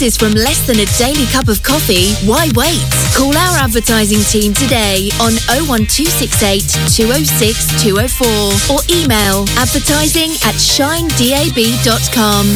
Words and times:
prices 0.00 0.16
from 0.16 0.32
less 0.32 0.66
than 0.66 0.80
a 0.80 0.86
daily 0.96 1.26
cup 1.26 1.48
of 1.48 1.62
coffee, 1.62 2.14
why 2.24 2.48
wait? 2.56 2.80
Call 3.14 3.36
our 3.36 3.56
advertising 3.58 4.20
team 4.32 4.54
today 4.54 5.10
on 5.20 5.36
01268 5.68 6.64
206 6.88 7.84
204 7.84 8.72
or 8.72 8.80
email 8.88 9.44
advertising 9.60 10.32
at 10.48 10.56
shinedab.com. 10.56 12.46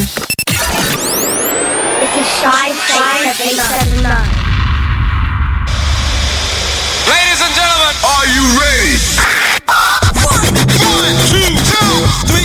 This 2.01 2.13
is 2.17 2.27
Shine 2.41 2.73
Shine 2.89 3.29
879. 3.29 4.09
Ladies 7.05 7.41
and 7.45 7.53
gentlemen, 7.53 7.93
are 8.09 8.25
you 8.25 8.41
ready? 8.57 8.97
One, 10.25 10.49
two, 11.29 11.45
two, 11.61 11.93
three, 12.25 12.44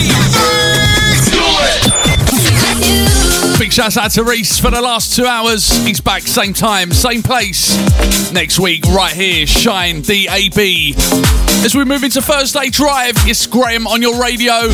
Big 3.71 3.75
shout 3.75 3.97
out 3.97 4.11
to 4.11 4.25
Reese 4.25 4.59
for 4.59 4.69
the 4.73 4.81
last 4.81 5.15
two 5.15 5.27
hours. 5.27 5.71
He's 5.87 6.01
back 6.01 6.23
same 6.23 6.53
time, 6.53 6.91
same 6.91 7.23
place. 7.23 7.77
Next 8.33 8.59
week, 8.59 8.85
right 8.87 9.13
here, 9.13 9.47
Shine 9.47 10.03
DAB. 10.03 10.59
As 11.65 11.77
we 11.77 11.85
move 11.85 12.03
into 12.03 12.21
Thursday 12.21 12.69
Drive, 12.71 13.15
it's 13.29 13.47
Graham 13.47 13.87
on 13.87 14.03
your 14.03 14.21
radio, 14.21 14.71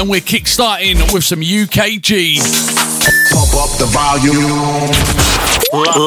and 0.00 0.10
we're 0.10 0.20
kick-starting 0.20 0.98
with 1.12 1.22
some 1.22 1.42
UKG. 1.42 2.38
Pop 3.30 3.54
up 3.54 3.78
the 3.78 3.86
volume. 3.86 4.90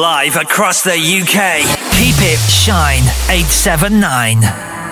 Live 0.02 0.36
across 0.36 0.82
the 0.82 0.92
UK. 0.92 1.62
Keep 1.96 2.16
it 2.20 2.38
Shine 2.50 3.04
879. 3.30 4.83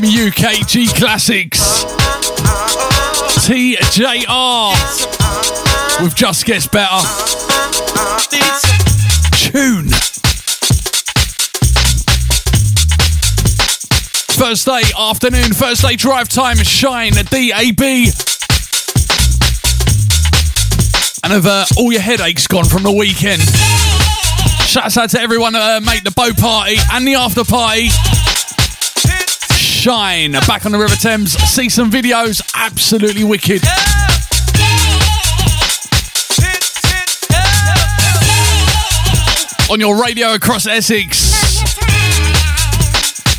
Them 0.00 0.10
UKG 0.10 0.88
classics. 0.98 1.84
TJR 3.46 4.72
with 6.02 6.14
Just 6.14 6.44
Gets 6.44 6.66
Better. 6.66 7.00
Tune. 9.36 9.88
Thursday 14.36 14.82
afternoon, 14.98 15.52
Thursday 15.52 15.96
drive 15.96 16.28
time, 16.28 16.56
Shine, 16.56 17.12
DAB. 17.12 17.80
And 21.22 21.32
have 21.32 21.46
uh, 21.46 21.64
all 21.78 21.92
your 21.92 22.02
headaches 22.02 22.46
gone 22.46 22.66
from 22.66 22.82
the 22.82 22.92
weekend? 22.92 23.42
Shouts 24.66 24.98
out 24.98 25.10
to 25.10 25.20
everyone 25.20 25.54
that 25.54 25.82
uh, 25.82 25.86
made 25.86 26.04
the 26.04 26.10
boat 26.10 26.36
party 26.36 26.76
and 26.92 27.06
the 27.06 27.14
after 27.14 27.44
party. 27.44 27.88
Shine 29.86 30.32
back 30.48 30.66
on 30.66 30.72
the 30.72 30.78
River 30.78 30.96
Thames. 30.96 31.34
See 31.34 31.68
some 31.68 31.92
videos, 31.92 32.42
absolutely 32.56 33.22
wicked. 33.22 33.62
On 39.70 39.78
your 39.78 40.02
radio 40.02 40.34
across 40.34 40.66
Essex, 40.66 41.32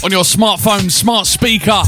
on 0.06 0.12
your 0.12 0.24
smartphone, 0.24 0.90
smart 0.90 1.28
speaker, 1.28 1.84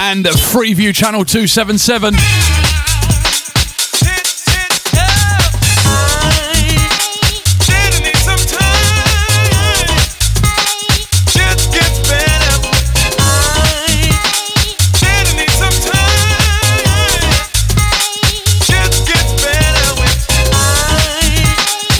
and 0.00 0.24
Freeview 0.24 0.92
Channel 0.92 1.24
277. 1.24 2.14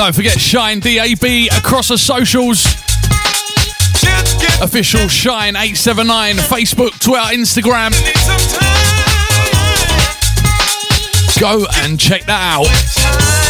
Don't 0.02 0.12
forget 0.12 0.40
Shine 0.40 0.80
DAB 0.80 1.22
across 1.56 1.86
the 1.86 1.96
socials. 1.96 2.64
Official 4.60 5.06
Shine 5.06 5.54
879, 5.54 6.38
Facebook, 6.38 6.98
Twitter, 6.98 7.22
Instagram. 7.32 7.92
Go 11.38 11.66
and 11.84 12.00
check 12.00 12.24
that 12.24 12.58
out. 12.58 13.41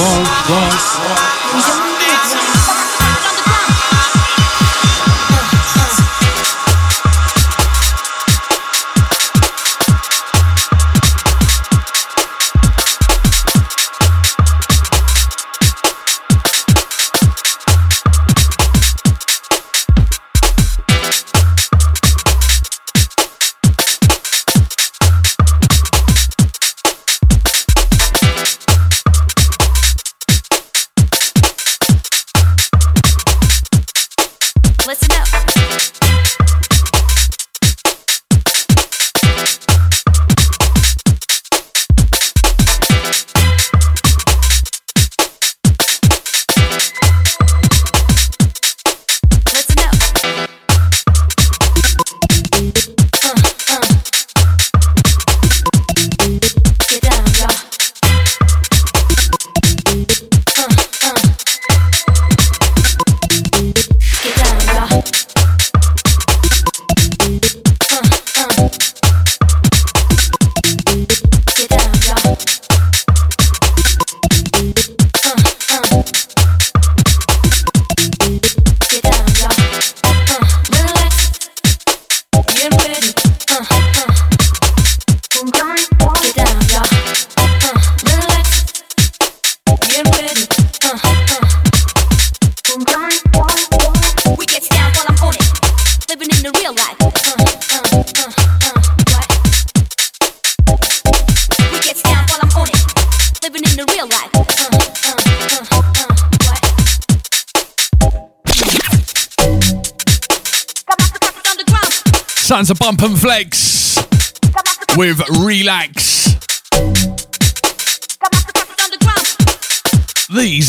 Air? 0.00 0.24
Yes, 0.48 0.89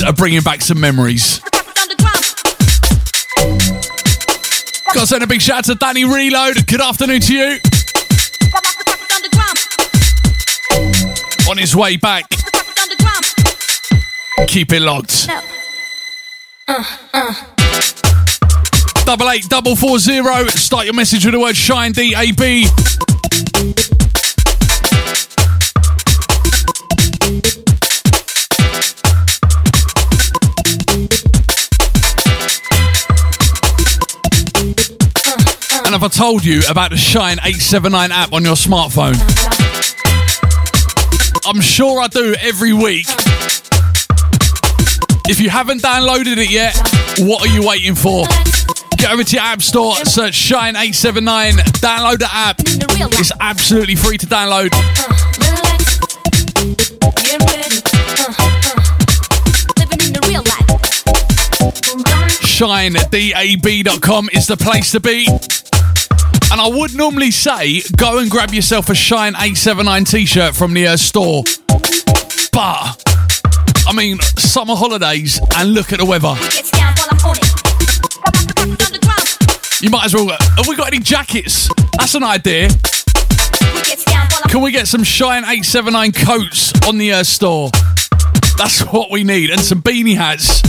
Are 0.05 0.13
bringing 0.13 0.41
back 0.41 0.61
some 0.61 0.79
memories. 0.79 1.39
Got 4.93 5.01
to 5.01 5.07
send 5.07 5.23
a 5.23 5.27
big 5.27 5.41
shout 5.41 5.59
out 5.59 5.65
to 5.65 5.75
Danny 5.75 6.05
Reload. 6.05 6.65
Good 6.65 6.81
afternoon 6.81 7.21
to 7.21 7.33
you. 7.33 7.59
On 11.49 11.57
his 11.57 11.75
way 11.75 11.97
back. 11.97 12.25
Keep 14.47 14.73
it 14.73 14.81
locked. 14.81 15.27
Double 19.05 19.29
eight 19.29 19.47
double 19.49 19.75
four 19.75 19.99
zero. 19.99 20.47
Start 20.47 20.85
your 20.85 20.95
message 20.95 21.25
with 21.25 21.35
the 21.35 21.39
word 21.39 21.55
shine 21.55 21.91
D 21.91 22.15
A 22.17 22.31
B. 22.31 22.67
And 35.93 36.01
have 36.01 36.09
I 36.09 36.15
told 36.15 36.45
you 36.45 36.61
about 36.69 36.91
the 36.91 36.95
Shine 36.95 37.37
879 37.39 38.13
app 38.13 38.31
on 38.31 38.45
your 38.45 38.55
smartphone? 38.55 39.11
I'm 41.45 41.59
sure 41.59 41.99
I 41.99 42.07
do 42.07 42.33
every 42.39 42.71
week. 42.71 43.07
If 45.27 45.41
you 45.41 45.49
haven't 45.49 45.81
downloaded 45.81 46.37
it 46.37 46.49
yet, 46.49 46.77
what 47.27 47.45
are 47.45 47.53
you 47.53 47.67
waiting 47.67 47.95
for? 47.95 48.25
Get 48.95 49.11
over 49.11 49.25
to 49.25 49.35
your 49.35 49.43
app 49.43 49.61
store, 49.61 49.95
search 50.05 50.33
Shine 50.33 50.77
879, 50.77 51.55
download 51.81 52.19
the 52.19 52.29
app. 52.31 52.61
It's 53.19 53.33
absolutely 53.41 53.95
free 53.95 54.17
to 54.17 54.27
download. 54.27 54.71
Life. 60.31 60.71
ShineDAB.com 62.39 64.29
is 64.31 64.47
the 64.47 64.55
place 64.55 64.91
to 64.91 65.01
be. 65.01 65.27
And 66.51 66.59
I 66.59 66.67
would 66.67 66.93
normally 66.95 67.31
say 67.31 67.81
go 67.95 68.19
and 68.19 68.29
grab 68.29 68.53
yourself 68.53 68.89
a 68.89 68.95
Shine 68.95 69.35
879 69.35 70.03
t 70.03 70.25
shirt 70.25 70.53
from 70.53 70.73
the 70.73 70.85
uh, 70.87 70.97
store. 70.97 71.43
But, 72.51 73.01
I 73.87 73.93
mean, 73.95 74.19
summer 74.35 74.75
holidays 74.75 75.39
and 75.55 75.73
look 75.73 75.93
at 75.93 75.99
the 75.99 76.05
weather. 76.05 76.33
We 76.33 76.49
get 76.49 76.69
down 76.73 76.93
while 76.95 77.07
I'm 77.09 77.25
on 77.25 77.37
it. 77.37 77.51
Got 78.11 78.35
my 78.35 78.41
success 78.41 78.85
underground. 78.85 79.81
You 79.81 79.89
might 79.91 80.05
as 80.05 80.13
well. 80.13 80.27
Have 80.57 80.67
we 80.67 80.75
got 80.75 80.87
any 80.87 80.99
jackets? 80.99 81.69
That's 81.97 82.15
an 82.15 82.23
idea. 82.23 82.67
We 82.67 83.81
get 83.83 84.05
down 84.05 84.27
while 84.27 84.41
I'm 84.43 84.49
Can 84.49 84.61
we 84.61 84.71
get 84.73 84.89
some 84.89 85.05
Shine 85.05 85.43
879 85.43 86.11
coats 86.11 86.73
on 86.85 86.97
the 86.97 87.13
uh, 87.13 87.23
store? 87.23 87.69
That's 88.57 88.81
what 88.81 89.09
we 89.09 89.23
need. 89.23 89.51
And 89.51 89.61
some 89.61 89.81
beanie 89.81 90.17
hats. 90.17 90.61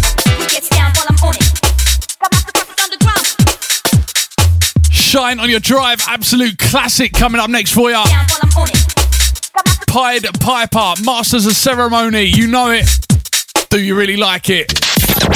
Shine 5.13 5.41
on 5.41 5.51
your 5.51 5.61
drive. 5.61 6.01
Absolute 6.09 6.57
classic 6.57 7.13
coming 7.13 7.39
up 7.39 7.51
next 7.51 7.73
for 7.75 7.91
you. 7.91 7.97
Down 7.97 8.07
while 8.07 8.39
I'm 8.45 8.63
on 8.63 8.69
it. 8.71 9.53
Got 9.53 9.67
my 9.67 9.75
Pied 9.87 10.41
Piper, 10.41 11.03
Masters 11.05 11.45
of 11.45 11.53
Ceremony. 11.53 12.23
You 12.23 12.47
know 12.47 12.71
it. 12.71 12.89
Do 13.69 13.79
you 13.79 13.95
really 13.95 14.17
like 14.17 14.49
it? 14.49 14.73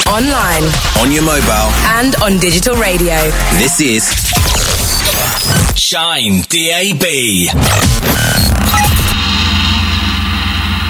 Online 0.07 0.63
On 0.99 1.11
your 1.11 1.21
mobile, 1.21 1.69
and 1.93 2.15
on 2.23 2.39
digital 2.39 2.75
radio. 2.77 3.13
this 3.59 3.79
is 3.79 4.03
Shine 5.79 6.41
DAB. 6.49 7.03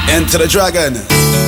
Enter 0.09 0.37
the 0.37 0.47
dragon. 0.49 1.46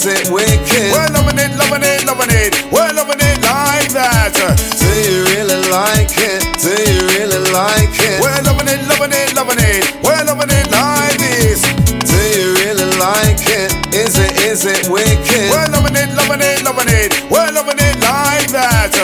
Is 0.00 0.06
it 0.06 0.32
wicked? 0.32 0.96
We're 0.96 1.12
loving 1.12 1.36
it, 1.36 1.52
loving 1.60 1.84
it, 1.84 2.08
loving 2.08 2.32
it. 2.32 2.56
We're 2.72 2.88
loving 2.96 3.20
it 3.20 3.36
like 3.44 3.92
that. 3.92 4.32
Do 4.32 4.88
you 4.96 5.28
really 5.28 5.60
like 5.68 6.16
it? 6.16 6.40
Do 6.56 6.72
you 6.72 7.04
really 7.20 7.36
like 7.52 7.92
it? 8.00 8.16
We're 8.16 8.40
loving 8.48 8.64
it, 8.64 8.80
loving 8.88 9.12
it, 9.12 9.36
loving 9.36 9.60
it. 9.60 9.92
We're 10.00 10.24
loving 10.24 10.48
it 10.48 10.72
like 10.72 11.20
this. 11.20 11.60
Do 11.84 12.16
you 12.16 12.56
really 12.64 12.88
like 12.96 13.44
it? 13.44 13.76
Is 13.92 14.16
it, 14.16 14.40
is 14.40 14.64
it 14.64 14.88
wicked? 14.88 15.52
We're 15.52 15.68
loving 15.68 15.92
it, 15.92 16.08
loving 16.16 16.40
it, 16.40 16.64
loving 16.64 16.88
it. 16.88 17.20
We're 17.28 17.52
loving 17.52 17.76
it 17.76 18.00
like 18.00 18.48
that. 18.56 18.96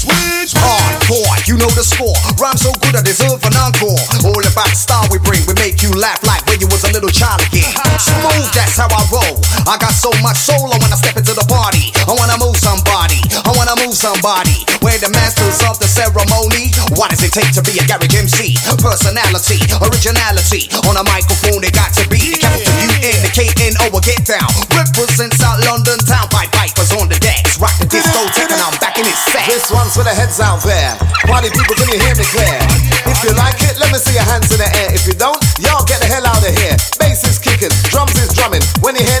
Switch 0.00 0.56
Hardcore, 0.56 1.36
you 1.44 1.60
know 1.60 1.68
the 1.76 1.84
score. 1.84 2.16
Rhyme 2.40 2.56
so 2.56 2.72
good 2.80 2.96
I 2.96 3.04
deserve 3.04 3.44
an 3.44 3.60
encore. 3.60 4.00
All 4.24 4.40
about 4.40 4.72
the 4.72 4.80
style 4.80 5.04
we 5.12 5.20
bring, 5.20 5.44
we 5.44 5.52
make 5.60 5.84
you 5.84 5.92
laugh 6.00 6.24
like 6.24 6.40
when 6.40 6.41
you 6.62 6.70
was 6.70 6.86
a 6.86 6.90
little 6.94 7.10
child 7.10 7.42
again. 7.42 7.74
Smooth, 7.98 8.46
that's 8.54 8.78
how 8.78 8.86
I 8.86 9.02
roll. 9.10 9.42
I 9.66 9.74
got 9.82 9.90
so 9.90 10.14
much 10.22 10.38
soul 10.38 10.70
when 10.70 10.86
I 10.94 10.94
step 10.94 11.18
into 11.18 11.34
the 11.34 11.42
party. 11.50 11.90
I 12.06 12.14
wanna 12.14 12.38
move 12.38 12.54
somebody, 12.54 13.18
I 13.42 13.50
wanna 13.58 13.74
move 13.82 13.98
somebody. 13.98 14.62
We're 14.78 15.02
the 15.02 15.10
masters 15.10 15.58
of 15.66 15.82
the 15.82 15.90
ceremony. 15.90 16.70
What 16.94 17.10
does 17.10 17.26
it 17.26 17.34
take 17.34 17.50
to 17.58 17.62
be 17.66 17.74
a 17.82 17.84
garage 17.90 18.14
MC? 18.14 18.54
Personality, 18.78 19.58
originality. 19.82 20.70
On 20.86 20.94
a 20.94 21.02
microphone, 21.02 21.66
it 21.66 21.74
got 21.74 21.90
to 21.98 22.06
be 22.06 22.30
the 22.30 22.38
capital 22.38 22.70
U 22.78 22.90
N, 23.10 23.18
the 23.26 23.32
K 23.34 23.50
N 23.58 23.74
O. 23.82 23.90
Get 24.02 24.26
down. 24.26 24.50
Represent 24.74 25.34
South 25.38 25.62
London 25.62 25.98
town. 26.06 26.26
Pied 26.30 26.50
Piper's 26.50 26.90
on 26.98 27.06
the 27.06 27.18
decks. 27.22 27.58
Rock 27.58 27.74
the 27.78 27.86
disco, 27.86 28.18
taking 28.34 28.58
on 28.58 28.74
back 28.82 28.98
in 28.98 29.06
his 29.06 29.18
set. 29.30 29.46
This 29.46 29.70
one's 29.70 29.94
for 29.94 30.02
the 30.02 30.10
heads 30.10 30.42
out 30.42 30.62
there. 30.66 30.98
Party 31.26 31.50
people, 31.54 31.74
can 31.78 31.86
you 31.90 32.02
hear 32.02 32.14
me 32.18 32.26
clear? 32.26 32.58
If 33.06 33.22
you 33.22 33.30
like 33.38 33.51
let 33.92 34.00
me 34.00 34.08
see 34.08 34.16
your 34.16 34.24
hands 34.24 34.48
in 34.48 34.56
the 34.56 34.64
air. 34.80 34.88
If 34.94 35.06
you 35.06 35.12
don't, 35.12 35.36
y'all 35.60 35.84
get 35.84 36.00
the 36.00 36.08
hell 36.08 36.24
out 36.24 36.40
of 36.40 36.48
here. 36.56 36.72
Bass 36.96 37.28
is 37.28 37.38
kicking, 37.38 37.68
drums 37.92 38.16
is 38.16 38.32
drumming. 38.32 38.64
When 38.80 38.96
you 38.96 39.04
hear 39.04 39.20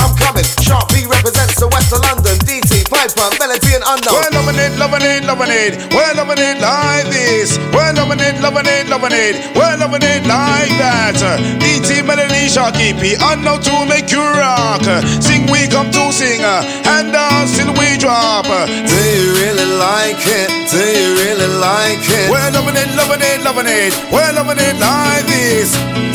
I'm 0.00 0.16
coming. 0.16 0.48
Sharky 0.64 1.04
P 1.04 1.06
represents 1.06 1.60
the 1.60 1.68
west 1.68 1.92
of 1.92 2.00
London. 2.00 2.34
DT, 2.48 2.88
Piper, 2.88 3.28
Melody 3.38 3.76
and 3.76 3.84
Unknown. 3.84 4.31
Loving 4.42 4.58
it, 4.58 4.74
loving 4.76 5.06
it, 5.06 5.22
loving 5.22 5.54
it. 5.54 5.78
We're 5.94 6.14
loving 6.18 6.42
it 6.42 6.58
like 6.58 7.06
this. 7.14 7.62
We're 7.70 7.94
loving 7.94 8.18
it, 8.18 8.42
loving 8.42 8.66
it, 8.66 8.90
loving 8.90 9.14
it. 9.14 9.38
We're 9.54 9.78
loving 9.78 10.02
it 10.02 10.26
like 10.26 10.74
that. 10.82 11.14
DT, 11.62 12.02
Melody, 12.02 12.50
Sharky 12.50 12.90
P, 12.98 13.14
Unknown 13.22 13.62
to 13.62 13.86
make 13.86 14.10
you 14.10 14.18
rock. 14.18 14.82
Sing, 15.22 15.46
we 15.46 15.70
come 15.70 15.94
to 15.94 16.10
sing. 16.10 16.42
And 16.42 17.14
dance 17.14 17.54
till 17.54 17.70
we 17.78 17.94
drop. 18.02 18.50
Do 18.66 18.98
you 19.14 19.30
really 19.38 19.78
like 19.78 20.18
it? 20.26 20.50
Do 20.74 20.82
you 20.90 21.14
really 21.22 21.46
like 21.62 22.02
it? 22.02 22.26
We're 22.26 22.50
loving 22.50 22.74
it, 22.74 22.90
loving 22.98 23.22
it, 23.22 23.46
loving 23.46 23.70
it. 23.70 23.94
We're 24.10 24.34
loving 24.34 24.58
it 24.58 24.74
like 24.82 25.22
this. 25.30 25.70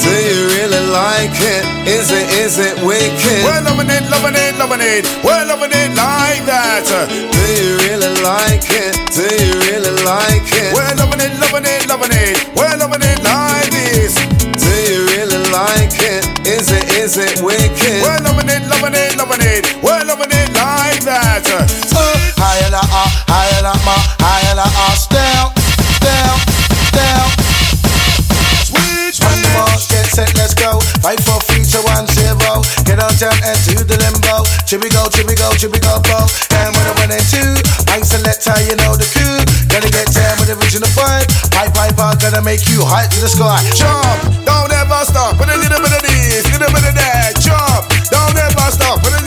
Do 0.08 0.15
you 0.24 0.39
really 0.56 0.84
like 0.88 1.36
it? 1.36 1.63
Is 1.84 2.08
it, 2.15 2.28
is 2.39 2.56
it 2.60 2.80
wicked? 2.80 3.43
We're 3.43 3.60
loving 3.67 3.91
it, 3.91 4.08
loving 4.08 4.39
it, 4.39 4.56
loving 4.56 4.80
it. 4.80 5.04
We're 5.20 5.43
loving 5.43 5.76
it 5.76 5.91
like 6.00 6.48
that. 6.48 6.88
Do 6.88 7.43
you 7.60 7.76
really 7.84 8.15
like 8.24 8.63
it? 8.72 8.96
Do 9.12 9.28
you 9.28 9.52
really 9.67 9.91
like 10.08 10.48
it? 10.48 10.72
We're 10.72 10.96
loving 10.96 11.20
it, 11.20 11.36
loving 11.43 11.67
it, 11.67 11.84
loving 11.91 12.15
it. 12.15 12.39
We're 12.56 12.78
loving 12.80 13.04
it 13.04 13.20
like 13.20 13.67
this. 13.76 14.15
Do 14.56 14.72
you 14.88 15.04
really 15.12 15.43
like 15.52 16.00
it? 16.00 16.24
Is 16.48 16.72
it, 16.72 16.88
is 16.96 17.20
it 17.20 17.43
wicked? 17.43 18.00
We're 18.00 18.24
loving 18.24 18.48
it, 18.48 18.63
loving 18.72 18.96
it, 18.96 19.12
loving 19.20 19.43
it. 19.43 19.76
We're 19.84 20.08
loving 20.08 20.32
it 20.32 20.48
like 20.56 21.04
that. 21.04 21.43
Higher 22.39 22.72
la 22.72 22.80
ah, 22.80 23.12
higher 23.28 23.60
la 23.60 23.76
ma, 23.84 23.96
higher 24.24 24.38
on 33.00 33.14
jump 33.18 33.38
and 33.46 33.58
to 33.70 33.84
the 33.86 33.98
limbo. 33.98 34.44
Chippy 34.66 34.90
go, 34.90 35.06
chippy 35.10 35.36
go, 35.38 35.54
chippy 35.54 35.80
go, 35.80 36.02
go? 36.02 36.20
And 36.58 36.74
when 36.74 36.86
I 36.86 36.94
went 36.98 37.14
in 37.14 37.24
two, 37.30 37.54
I 37.94 38.02
select 38.02 38.42
how 38.46 38.58
you 38.58 38.76
know 38.82 38.98
the 38.98 39.06
coup. 39.14 39.42
Gonna 39.70 39.90
get 39.90 40.10
down 40.14 40.38
with 40.42 40.50
the 40.50 40.58
original 40.58 40.90
vibe. 40.98 41.30
Pipe, 41.54 41.74
pipe, 41.74 41.98
I'm 42.00 42.18
gonna 42.18 42.42
make 42.42 42.66
you 42.70 42.82
high 42.82 43.06
to 43.06 43.20
the 43.22 43.30
sky. 43.30 43.62
Jump, 43.78 44.46
don't 44.46 44.72
ever 44.74 45.02
stop. 45.06 45.38
With 45.38 45.54
a 45.54 45.58
little 45.58 45.82
bit 45.82 45.94
of 45.94 46.02
this, 46.02 46.44
little 46.50 46.72
bit 46.74 46.86
of 46.90 46.96
that. 46.98 47.38
Jump, 47.38 47.86
don't 48.10 48.38
ever 48.38 48.68
stop. 48.74 49.04
With 49.06 49.14
a 49.14 49.27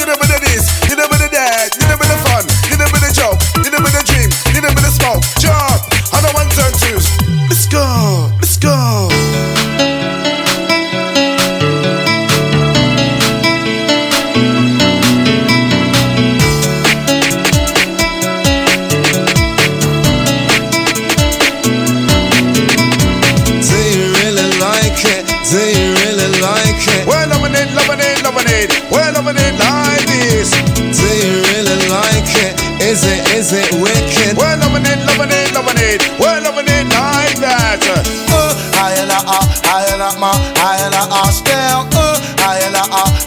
it 33.53 33.73
wicked? 33.83 34.37
We're 34.37 34.57
loving 34.57 34.87
it, 34.87 34.99
loving 35.07 35.31
it, 35.31 35.53
loving 35.55 35.79
it. 35.79 36.01
We're 36.19 36.41
loving 36.41 36.69
it 36.69 36.87
like 36.93 37.37
that. 37.43 37.83
Uh, 38.31 38.55
I 38.79 38.95
and 39.01 39.11
I, 39.11 39.21
I 39.67 39.93
and 39.93 40.03
I, 40.03 40.11
my, 40.19 40.31
I 40.61 40.79
and 40.87 40.95
I, 40.95 41.05
I 41.11 41.31
still. 41.31 41.87
Uh, 41.95 42.21
I 42.47 42.59
and 42.67 42.77
I, 42.77 42.85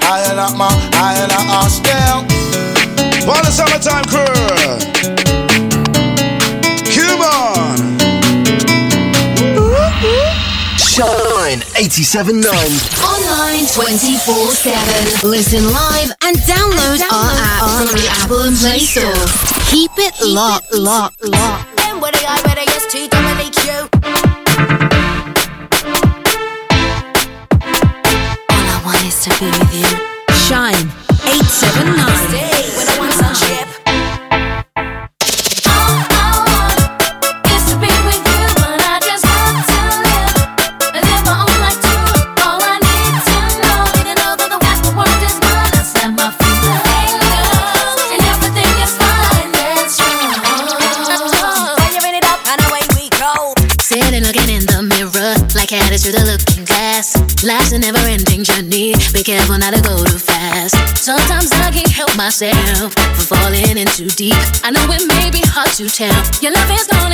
I 0.08 0.32
and 0.32 0.40
I, 0.40 0.56
my, 0.56 0.70
I 0.96 1.18
and 1.24 1.32
I, 1.32 1.42
I 1.44 1.68
still. 1.68 2.24
For 3.26 3.40
the 3.44 3.52
summertime 3.52 4.06
crew. 4.06 4.93
879. 11.84 12.48
Online 13.04 13.68
24 13.68 14.56
7. 14.56 15.28
Listen 15.30 15.66
live 15.68 16.16
and 16.24 16.38
download, 16.48 16.96
and 16.96 17.04
download 17.04 17.12
our 17.12 17.36
app 17.36 17.60
from 17.76 17.92
the 18.00 18.08
Apple 18.24 18.40
and 18.48 18.56
Play 18.56 18.80
Store. 18.80 19.12
Keep 19.68 19.92
it 19.98 20.14
Keep 20.16 20.32
locked, 20.34 20.72
it 20.72 20.80
locked, 20.80 21.20
locked. 21.28 21.68
All 21.84 22.00
I 28.56 28.80
want 28.86 29.04
is 29.04 29.20
to 29.26 29.30
be 29.38 29.48
with 29.52 29.74
you. 29.76 29.84
Shine 30.48 30.88
879. 31.28 32.13
myself 62.24 62.94
for 63.20 63.36
falling 63.36 63.76
in 63.76 63.86
too 63.88 64.08
deep. 64.16 64.32
I 64.64 64.72
know 64.72 64.88
it 64.96 65.04
may 65.12 65.28
be 65.30 65.44
hard 65.44 65.68
to 65.76 65.92
tell. 65.92 66.16
Your 66.40 66.56
love 66.56 66.72
is 66.72 66.88
gonna 66.88 67.13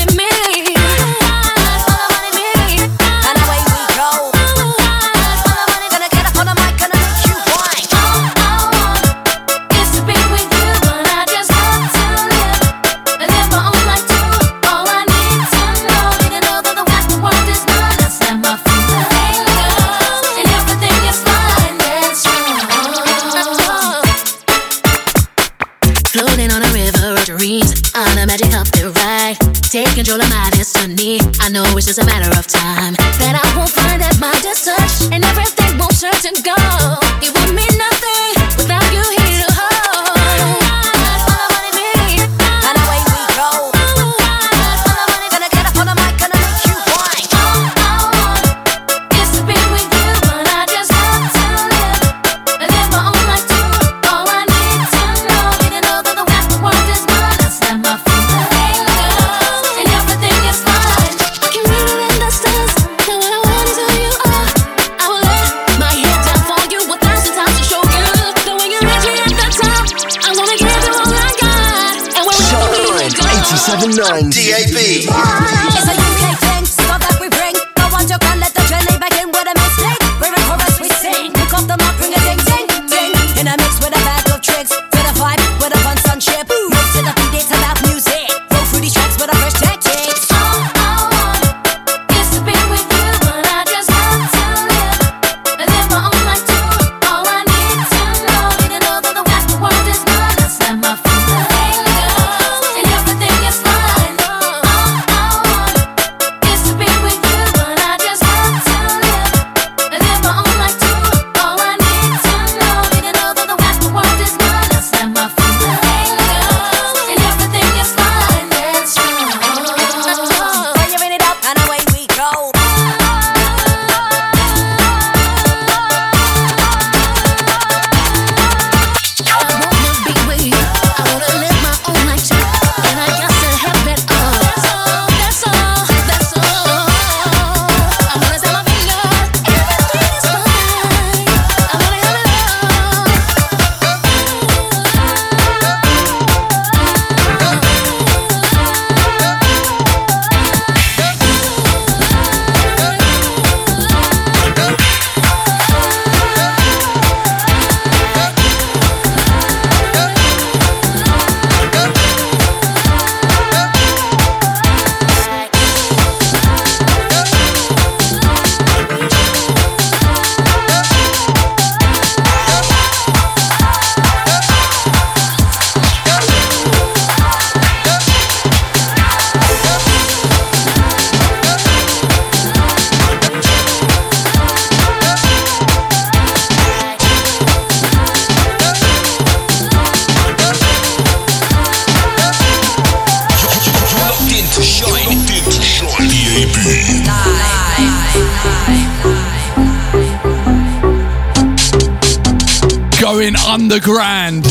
the 203.69 203.79
grand. 203.79 204.45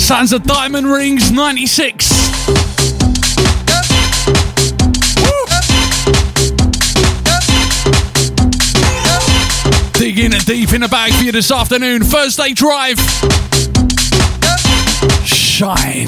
sounds 0.00 0.32
of 0.32 0.42
Diamond 0.44 0.90
Rings 0.90 1.30
96. 1.30 2.08
Digging 9.98 10.32
it 10.32 10.46
deep 10.46 10.72
in 10.72 10.80
the 10.80 10.88
bag 10.90 11.12
for 11.12 11.24
you 11.24 11.32
this 11.32 11.50
afternoon. 11.50 12.02
Thursday 12.02 12.54
drive. 12.54 12.98
Shine. 15.26 16.06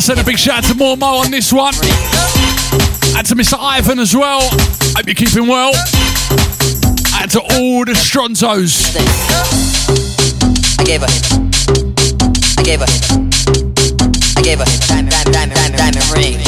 Gotta 0.00 0.16
send 0.16 0.20
a 0.20 0.24
big 0.24 0.38
shout 0.38 0.64
out 0.64 0.64
to 0.64 0.74
more 0.74 0.96
Mo 0.96 1.18
on 1.18 1.30
this 1.30 1.52
one. 1.52 1.74
And 1.74 3.26
to 3.26 3.34
Mr. 3.34 3.58
Ivan 3.60 3.98
as 3.98 4.16
well. 4.16 4.40
Hope 4.96 5.04
you're 5.04 5.14
keeping 5.14 5.46
well. 5.46 5.74
And 7.20 7.30
to 7.32 7.40
all 7.52 7.84
the 7.84 7.92
Strontos. 7.92 8.96
I 10.80 10.84
gave 10.84 11.02
her. 11.02 11.12
I 12.56 12.62
gave 12.64 12.80
her. 12.80 12.88
I 14.38 14.42
gave 14.42 14.58
her 14.60 14.64
diamond, 14.88 15.10
diamond, 15.12 15.34
diamond, 15.34 15.58
diamond, 15.58 15.76
diamond 15.76 16.08
ring. 16.16 16.40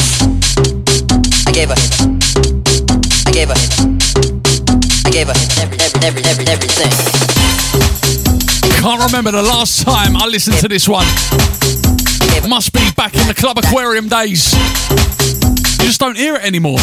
I 1.45 1.53
gave 1.53 1.69
her. 1.69 1.77
I 3.27 3.33
gave 3.37 3.49
her. 3.49 3.61
I 5.05 5.11
gave 5.13 5.29
her 5.29 5.37
every, 5.61 5.77
every, 5.77 6.01
every, 6.01 6.25
every, 6.25 6.47
everything. 6.49 6.93
Can't 8.81 9.03
remember 9.05 9.31
the 9.31 9.43
last 9.43 9.83
time 9.83 10.17
I 10.17 10.27
listened 10.27 10.57
to 10.57 10.69
this 10.69 10.89
one. 10.89 11.07
Must 12.49 12.73
be 12.73 12.81
back 12.97 13.15
in 13.15 13.27
the 13.27 13.35
Club 13.35 13.57
Aquarium 13.57 14.09
days. 14.09 14.53
You 15.81 15.87
just 15.87 15.99
don't 15.99 16.17
hear 16.17 16.35
it 16.35 16.45
anymore. 16.45 16.79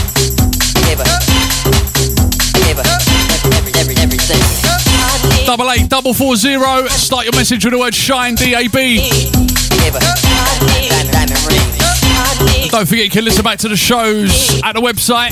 Double 5.45 5.69
eight 5.71 5.89
double 5.89 6.13
four 6.13 6.35
zero. 6.35 6.87
Start 6.87 7.25
your 7.25 7.35
message 7.35 7.63
with 7.65 7.73
the 7.73 7.79
word 7.79 7.93
shine 7.93 8.35
DAB. 8.35 8.73
Gave 8.73 9.93
her 9.93 9.99
diamond, 9.99 11.11
diamond 11.11 11.45
ring. 11.45 12.69
Don't 12.69 12.87
forget 12.87 13.05
you 13.05 13.11
can 13.11 13.25
listen 13.25 13.43
back 13.43 13.59
to 13.59 13.67
the 13.67 13.77
shows 13.77 14.61
at 14.63 14.73
the 14.73 14.81
website. 14.81 15.31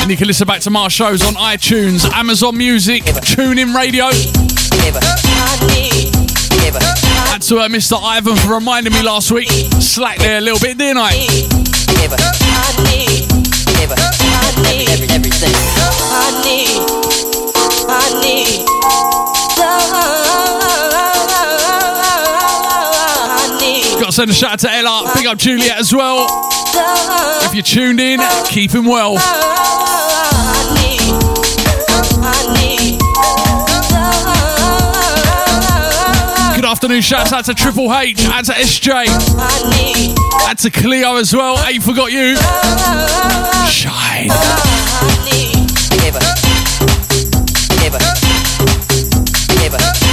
And 0.00 0.10
you 0.10 0.16
can 0.16 0.26
listen 0.26 0.46
back 0.46 0.60
to 0.62 0.70
my 0.70 0.88
shows 0.88 1.22
on 1.22 1.34
iTunes, 1.34 2.10
Amazon 2.12 2.56
Music, 2.56 3.02
TuneIn 3.04 3.74
Radio. 3.74 4.06
Gave 7.46 7.46
her. 7.46 7.46
Gave 7.46 7.46
her. 7.46 7.46
And 7.46 7.46
to 7.46 7.58
uh, 7.58 7.68
Mr. 7.68 7.96
Ivan 8.02 8.34
for 8.34 8.54
reminding 8.54 8.92
me 8.92 9.02
last 9.02 9.30
week. 9.30 9.48
Slack 9.80 10.18
there 10.18 10.38
a 10.38 10.40
little 10.40 10.58
bit, 10.58 10.78
didn't 10.78 10.98
I? 10.98 11.12
Every, 14.90 15.08
everything. 15.14 15.54
I 15.54 16.42
need. 16.42 16.74
I 17.88 18.20
need. 18.20 18.66
I. 19.58 20.26
Got 24.00 24.06
to 24.06 24.12
send 24.12 24.30
a 24.30 24.34
shout 24.34 24.52
out 24.52 24.58
to 24.60 24.70
Ella. 24.72 25.12
Big 25.14 25.26
up 25.26 25.38
Juliet 25.38 25.78
as 25.78 25.92
well. 25.92 26.26
If 27.44 27.54
you're 27.54 27.62
tuned 27.62 28.00
in, 28.00 28.20
keep 28.48 28.72
him 28.72 28.86
well. 28.86 29.18
Good 33.66 33.75
afternoon, 36.76 37.00
shouts 37.00 37.32
out 37.32 37.42
to 37.42 37.54
Triple 37.54 37.90
H 37.90 38.22
and 38.26 38.44
to 38.44 38.52
SJ 38.52 39.06
and 40.46 40.58
to 40.58 40.70
Cleo 40.70 41.16
as 41.16 41.34
well. 41.34 41.58
Ain't 41.66 41.82
forgot 41.82 42.12
you. 42.12 42.36
Shine. 43.66 44.28
Gave 45.88 46.12
her. 46.12 46.20
Gave 49.56 50.05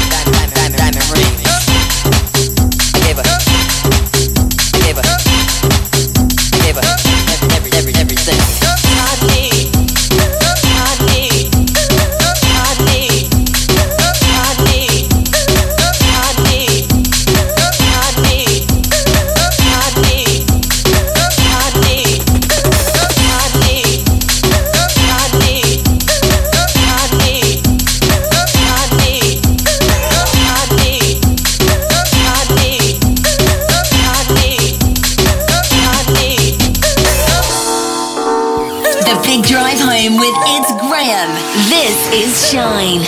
Shine. 42.51 43.03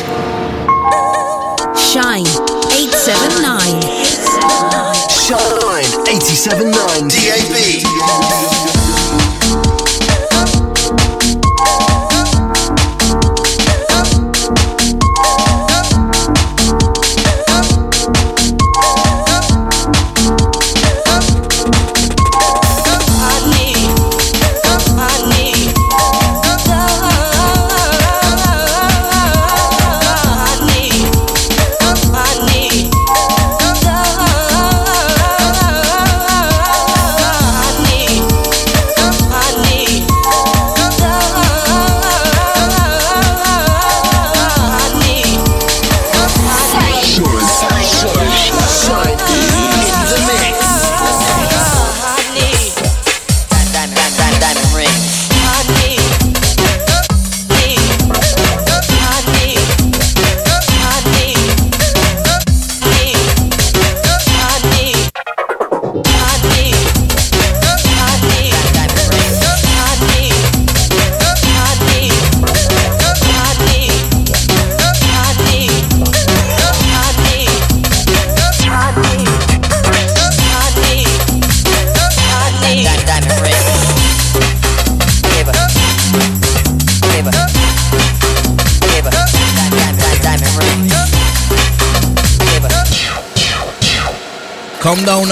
Shine 1.76 2.26
879. 2.71 3.82
Shine 5.26 5.86
87.9 6.08 7.10
DAB. 7.10 8.55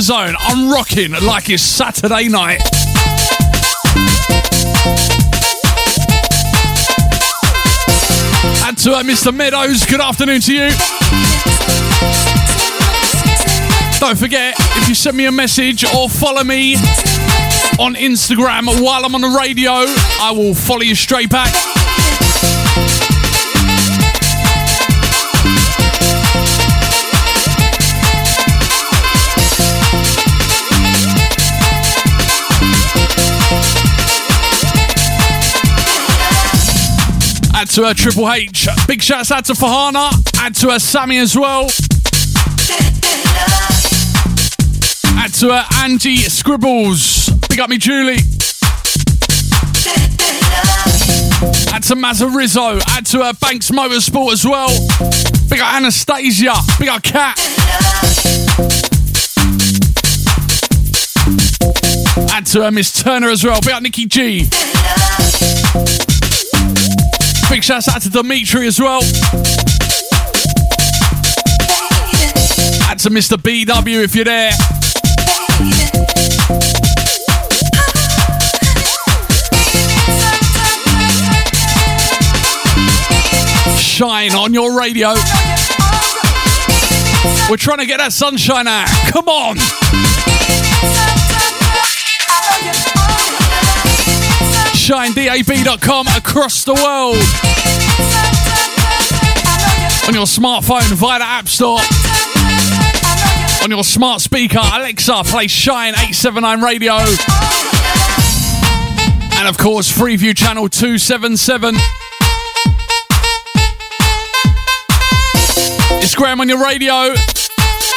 Zone. 0.00 0.34
I'm 0.38 0.70
rocking 0.72 1.12
like 1.12 1.50
it's 1.50 1.62
Saturday 1.62 2.28
night. 2.28 2.60
And 8.64 8.78
to 8.78 8.92
uh, 8.92 9.02
Mr. 9.02 9.34
Meadows, 9.34 9.84
good 9.84 10.00
afternoon 10.00 10.40
to 10.42 10.54
you. 10.54 10.70
Don't 14.00 14.18
forget, 14.18 14.54
if 14.58 14.88
you 14.88 14.94
send 14.94 15.16
me 15.16 15.26
a 15.26 15.32
message 15.32 15.84
or 15.84 16.08
follow 16.08 16.44
me 16.44 16.74
on 17.78 17.94
Instagram 17.94 18.82
while 18.82 19.04
I'm 19.04 19.14
on 19.14 19.20
the 19.20 19.36
radio, 19.38 19.72
I 19.72 20.32
will 20.34 20.54
follow 20.54 20.82
you 20.82 20.94
straight 20.94 21.30
back. 21.30 21.69
To 37.74 37.86
her 37.86 37.94
Triple 37.94 38.30
H. 38.32 38.66
Big 38.88 39.00
shouts 39.00 39.30
out 39.30 39.44
to 39.44 39.52
Fahana. 39.52 40.10
Add 40.40 40.56
to 40.56 40.70
her 40.70 40.78
Sammy 40.80 41.18
as 41.18 41.36
well. 41.36 41.66
Add 45.16 45.32
to 45.34 45.50
her 45.50 45.64
Angie 45.84 46.16
Scribbles. 46.16 47.28
Big 47.48 47.60
up 47.60 47.70
me 47.70 47.78
Julie. 47.78 48.18
Add 51.72 51.84
to 51.84 51.94
Mazza 51.94 52.34
Rizzo. 52.34 52.80
Add 52.88 53.06
to 53.06 53.24
her 53.24 53.34
Banks 53.34 53.70
Motorsport 53.70 54.32
as 54.32 54.44
well. 54.44 54.68
Big 55.48 55.60
up 55.60 55.74
Anastasia. 55.74 56.54
Big 56.78 56.88
up 56.88 57.02
Cat. 57.02 57.38
Add 62.32 62.46
to 62.46 62.64
her 62.64 62.70
Miss 62.72 63.00
Turner 63.00 63.28
as 63.28 63.44
well. 63.44 63.60
Big 63.60 63.70
up 63.70 63.82
Nikki 63.82 64.06
G. 64.06 64.48
Big 67.50 67.64
shouts 67.64 67.88
out 67.88 68.00
to 68.02 68.08
Dimitri 68.08 68.68
as 68.68 68.78
well. 68.80 69.00
Add 72.88 72.98
to 73.00 73.10
Mr. 73.10 73.36
BW 73.36 74.04
if 74.04 74.14
you're 74.14 74.24
there. 74.24 74.52
Shine 83.76 84.32
on 84.36 84.54
your 84.54 84.78
radio. 84.78 85.08
We're 87.50 87.56
trying 87.56 87.78
to 87.78 87.86
get 87.86 87.98
that 87.98 88.12
sunshine 88.12 88.68
out. 88.68 88.88
Come 89.12 89.28
on. 89.28 89.56
shinedab.com 94.80 96.06
across 96.16 96.64
the 96.64 96.72
world. 96.72 97.20
On 100.08 100.14
your 100.14 100.24
smartphone 100.24 100.90
via 100.94 101.18
the 101.18 101.24
App 101.26 101.48
Store. 101.48 101.78
On 103.62 103.70
your 103.70 103.84
smart 103.84 104.22
speaker, 104.22 104.58
Alexa, 104.58 105.22
play 105.24 105.48
Shine 105.48 105.92
879 105.92 106.62
Radio. 106.62 106.94
And 109.38 109.46
of 109.48 109.58
course, 109.58 109.92
Freeview 109.92 110.34
Channel 110.34 110.70
277. 110.70 111.74
It's 116.02 116.14
Graham 116.14 116.40
on 116.40 116.48
your 116.48 116.64
radio, 116.64 117.14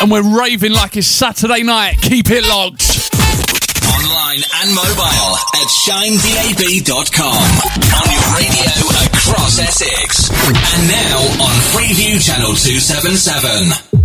and 0.02 0.12
we're 0.12 0.38
raving 0.38 0.74
like 0.74 0.98
it's 0.98 1.08
Saturday 1.08 1.64
night. 1.64 2.02
Keep 2.02 2.30
it 2.30 2.46
locked 2.46 2.93
online 4.04 4.44
and 4.62 4.76
mobile 4.76 5.36
at 5.56 5.68
shinedab.com. 5.72 7.44
On 8.04 8.08
your 8.12 8.28
radio 8.36 8.72
across 9.08 9.60
Essex. 9.60 10.30
And 10.76 10.88
now 10.90 11.20
on 11.44 11.56
Freeview 11.72 12.22
Channel 12.22 12.54
277. 12.54 14.03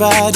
try 0.00 0.29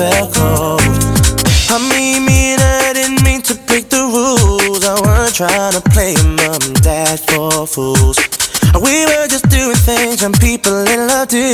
felt 0.00 0.32
cold. 0.32 0.80
I 1.68 1.76
mean, 1.92 2.24
me 2.24 2.56
I 2.56 2.92
didn't 2.94 3.22
mean 3.22 3.42
to 3.42 3.54
break 3.68 3.90
the 3.90 4.00
rules. 4.08 4.80
I 4.82 4.96
weren't 4.96 5.34
trying 5.34 5.74
to 5.76 5.82
play 5.92 6.16
mom 6.40 6.56
and 6.64 6.80
dad 6.80 7.20
for 7.20 7.66
fools. 7.66 8.16
We 8.80 9.04
were 9.04 9.28
just 9.28 9.46
doing 9.50 9.76
things 9.76 10.22
and 10.22 10.32
people 10.40 10.72
in 10.88 11.06
love 11.06 11.28
do. 11.28 11.52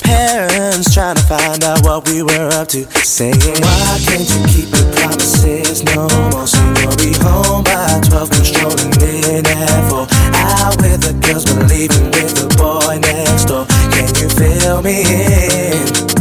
Parents 0.00 0.94
trying 0.94 1.16
to 1.16 1.24
find 1.28 1.60
out 1.62 1.84
what 1.84 2.08
we 2.08 2.22
were 2.22 2.48
up 2.56 2.68
to. 2.68 2.88
Saying, 3.04 3.60
Why 3.60 4.00
can't 4.08 4.28
you 4.32 4.40
keep 4.48 4.68
your 4.72 4.88
promises 4.96 5.84
no 5.84 6.08
more? 6.32 6.46
So 6.48 6.64
you'll 6.80 6.96
be 6.96 7.12
home 7.20 7.64
by 7.68 8.00
12, 8.00 8.30
controlling 8.32 8.96
in 9.04 9.44
at 9.44 9.90
4. 9.92 10.08
Out 10.48 10.74
with 10.80 11.04
the 11.04 11.12
girls, 11.20 11.44
but 11.44 11.68
leaving 11.68 12.08
with 12.16 12.32
the 12.32 12.48
boy 12.56 12.96
next 12.96 13.44
door. 13.44 13.66
Can 13.92 14.08
you 14.16 14.28
feel 14.32 14.80
me 14.80 15.04
in? 15.04 16.13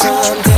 something 0.00 0.49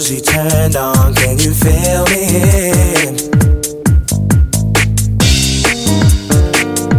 turned 0.00 0.74
on. 0.74 1.14
Can 1.14 1.38
you 1.38 1.54
feel 1.54 2.04
me? 2.06 2.70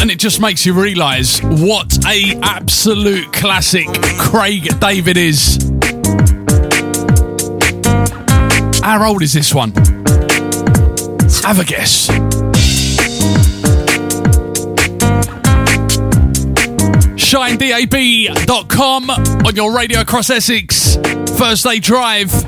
And 0.01 0.09
it 0.09 0.17
just 0.17 0.39
makes 0.39 0.65
you 0.65 0.73
realise 0.73 1.41
what 1.41 2.05
a 2.05 2.39
absolute 2.41 3.33
classic 3.33 3.87
Craig 4.17 4.79
David 4.79 5.17
is. 5.17 5.57
How 8.81 9.05
old 9.05 9.21
is 9.23 9.33
this 9.33 9.53
one? 9.53 9.71
Have 11.43 11.59
a 11.59 11.65
guess. 11.65 12.09
ShineDAB.com 17.17 19.09
on 19.09 19.55
your 19.55 19.75
radio 19.75 19.99
across 19.99 20.29
Essex. 20.29 20.95
Thursday 20.95 21.79
drive. 21.79 22.44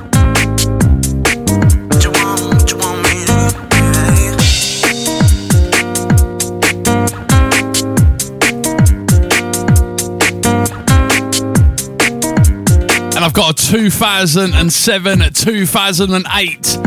Got 13.37 13.61
a 13.61 13.67
2007 13.71 15.19
2008 15.31 16.77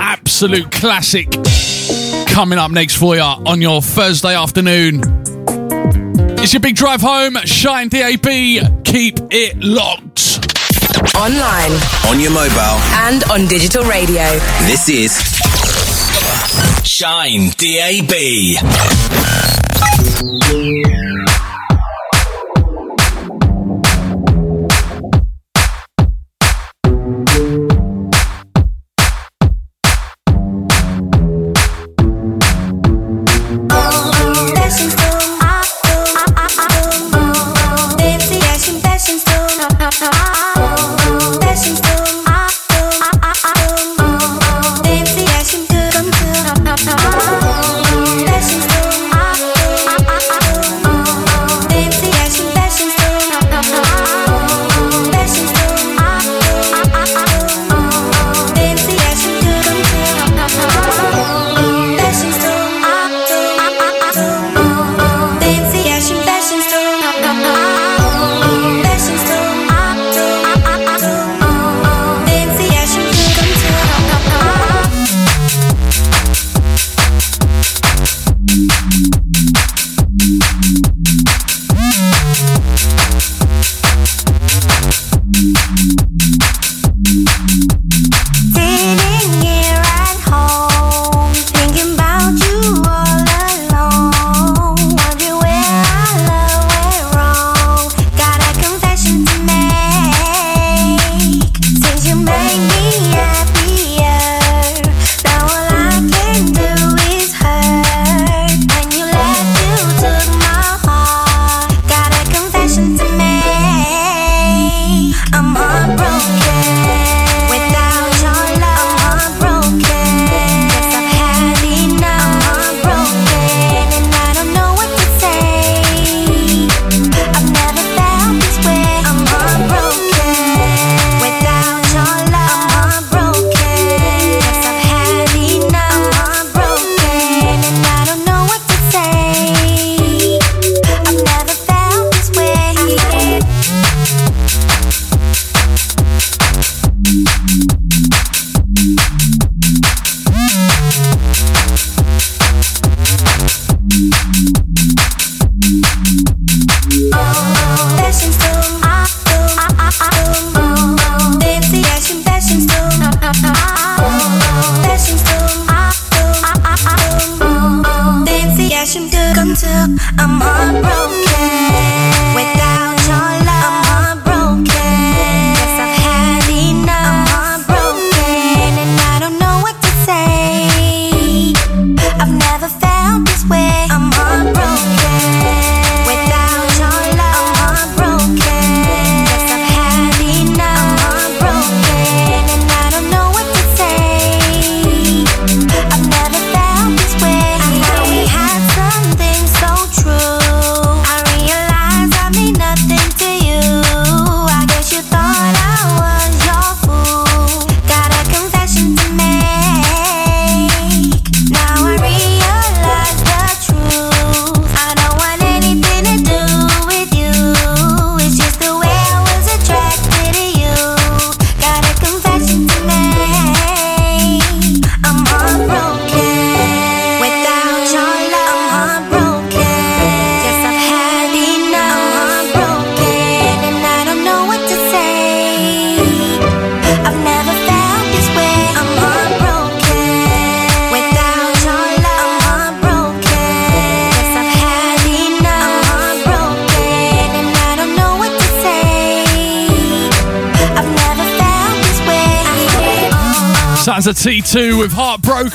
absolute 0.00 0.72
classic 0.72 1.30
coming 2.26 2.58
up 2.58 2.72
next 2.72 2.96
for 2.96 3.14
you 3.14 3.22
on 3.22 3.60
your 3.60 3.80
Thursday 3.80 4.34
afternoon. 4.34 5.02
It's 6.36 6.52
your 6.52 6.58
big 6.58 6.74
drive 6.74 7.00
home, 7.00 7.36
Shine 7.44 7.90
DAB. 7.90 8.24
Keep 8.84 9.20
it 9.30 9.56
locked. 9.62 10.48
Online 11.14 11.70
On 12.08 12.18
your 12.18 12.32
mobile. 12.32 12.80
and 13.06 13.22
on 13.30 13.46
digital 13.46 13.84
radio. 13.84 14.24
This 14.66 14.88
is 14.88 15.16
Shine 16.84 17.50
DAB. 17.56 18.10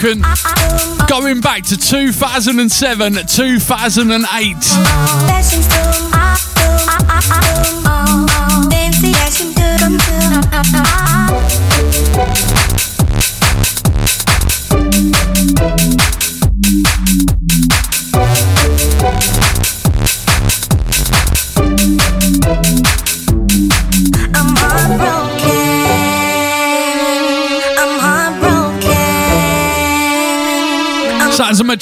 Going 0.05 1.41
back 1.41 1.63
to 1.63 1.77
2007, 1.77 3.13
2008. 3.25 6.04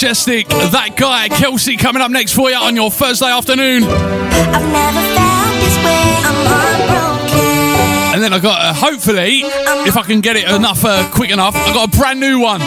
Majestic, 0.04 0.49
that 0.49 0.97
guy, 0.97 1.30
Kelsey, 1.30 1.78
coming 1.78 2.01
up 2.01 2.12
next 2.12 2.34
for 2.34 2.49
you 2.49 2.58
on 2.58 2.76
your 2.76 2.91
Thursday 2.91 3.32
afternoon. 3.32 3.84
And 8.14 8.22
then 8.22 8.34
I 8.34 8.39
got, 8.41 8.62
uh, 8.62 8.74
hopefully, 8.74 9.43
if 9.88 9.95
I 9.95 10.01
can 10.01 10.20
get 10.20 10.36
it 10.36 10.49
enough, 10.49 10.84
uh, 10.84 11.10
quick 11.10 11.32
enough, 11.32 11.56
I 11.56 11.74
got 11.74 11.88
a 11.88 11.97
brand 11.97 12.20
new 12.20 12.41
one. 12.41 12.60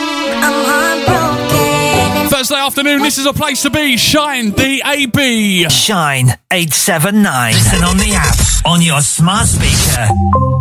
Thursday 2.31 2.57
afternoon, 2.57 3.03
this 3.03 3.19
is 3.19 3.27
a 3.27 3.35
place 3.35 3.61
to 3.65 3.71
be. 3.71 3.99
Shine 3.99 4.53
DAB. 4.53 5.71
Shine 5.71 6.31
879. 6.51 7.53
Listen 7.53 7.85
on 7.85 7.99
the 7.99 8.15
app, 8.15 8.39
on 8.65 8.81
your 8.81 9.03
smart 9.03 9.47
speaker, 9.47 10.09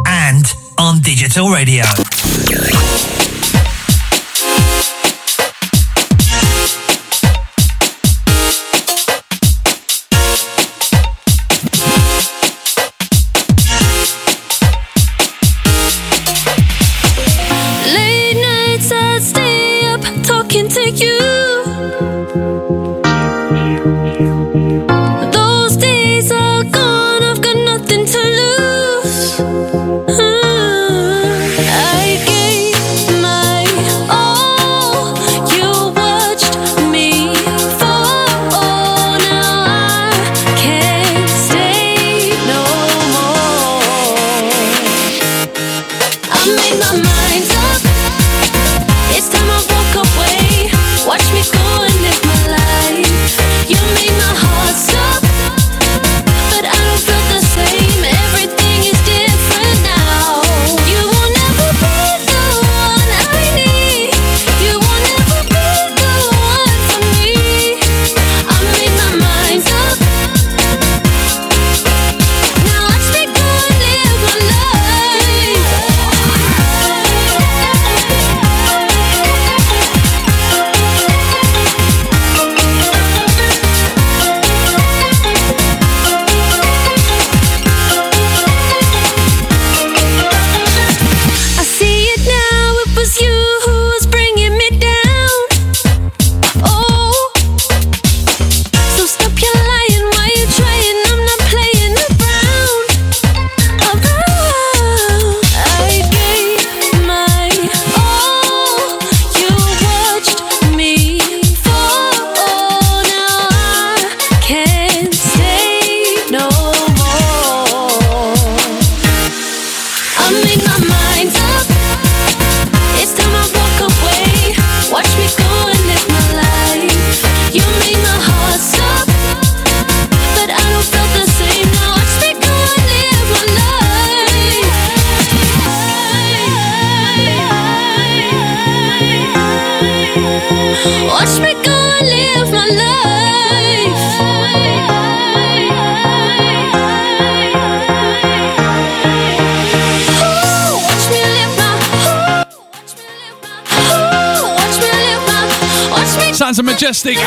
and 0.07 0.43
on 0.77 0.99
digital 0.99 1.47
radio. 1.51 1.85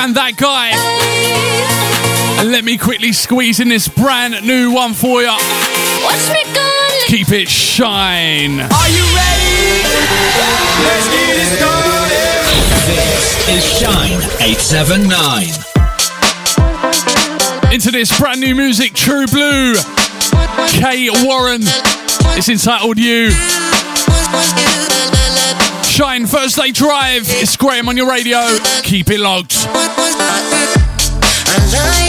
and 0.08 0.16
that 0.16 0.36
guy. 0.38 0.72
And 2.40 2.50
let 2.50 2.64
me 2.64 2.78
quickly 2.78 3.12
squeeze 3.12 3.60
in 3.60 3.68
this 3.68 3.88
brand 3.88 4.46
new 4.46 4.72
one 4.72 4.94
for 4.94 5.20
you. 5.20 5.36
Keep 7.08 7.30
it 7.32 7.48
shine. 7.48 8.60
Are 8.60 8.88
you 8.88 9.04
ready? 9.12 9.84
Let's 10.80 11.08
get 11.12 11.36
This 12.88 13.36
is 13.48 13.64
Shine 13.80 14.22
879. 14.40 15.52
Into 17.72 17.90
this 17.90 18.18
brand 18.18 18.40
new 18.40 18.54
music, 18.54 18.94
True 18.94 19.26
Blue. 19.26 19.74
Kay 20.68 21.10
Warren. 21.22 21.60
It's 22.32 22.48
entitled 22.48 22.96
You. 22.98 23.30
Shine 25.98 26.26
Thursday 26.26 26.70
Drive. 26.70 27.24
It's 27.26 27.56
Graham 27.56 27.88
on 27.88 27.96
your 27.96 28.08
radio. 28.08 28.56
Keep 28.84 29.10
it 29.10 29.18
locked 29.18 29.66
love. 31.72 32.07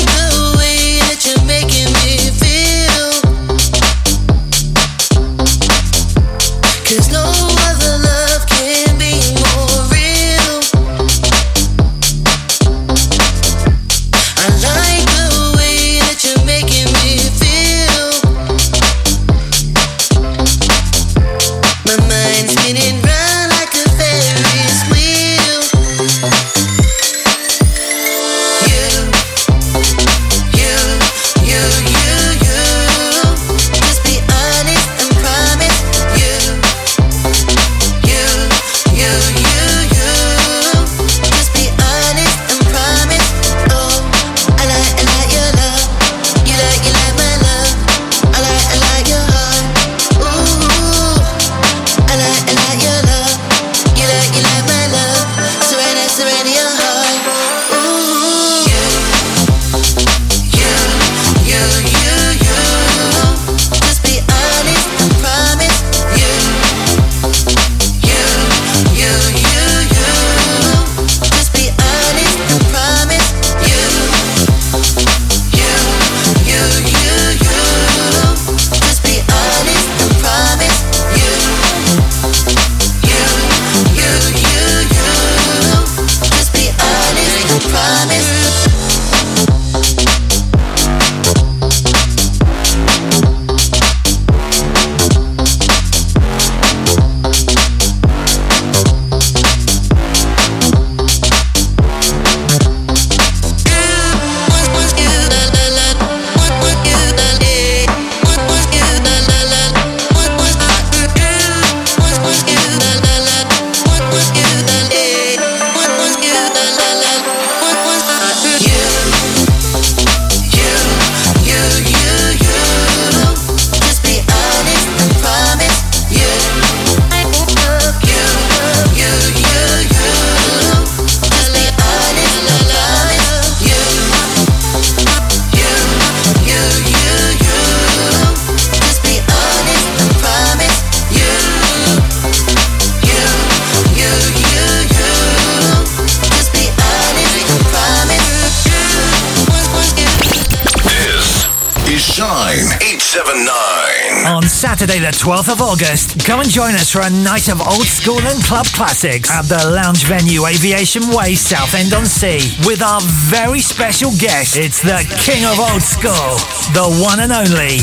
August, 155.79 156.25
come 156.25 156.41
and 156.41 156.49
join 156.49 156.73
us 156.75 156.91
for 156.91 156.99
a 156.99 157.09
night 157.09 157.47
of 157.47 157.61
old 157.61 157.87
school 157.87 158.19
and 158.19 158.43
club 158.43 158.65
classics 158.65 159.31
at 159.31 159.43
the 159.43 159.71
lounge 159.71 160.03
venue 160.03 160.45
Aviation 160.45 161.07
Way, 161.15 161.35
Southend 161.35 161.93
on 161.93 162.05
Sea, 162.05 162.39
with 162.67 162.81
our 162.81 162.99
very 163.31 163.61
special 163.61 164.11
guest. 164.19 164.57
It's 164.57 164.81
the 164.81 165.07
king 165.23 165.45
of 165.45 165.57
old 165.57 165.81
school, 165.81 166.35
the 166.75 166.83
one 166.99 167.21
and 167.21 167.31
only 167.31 167.79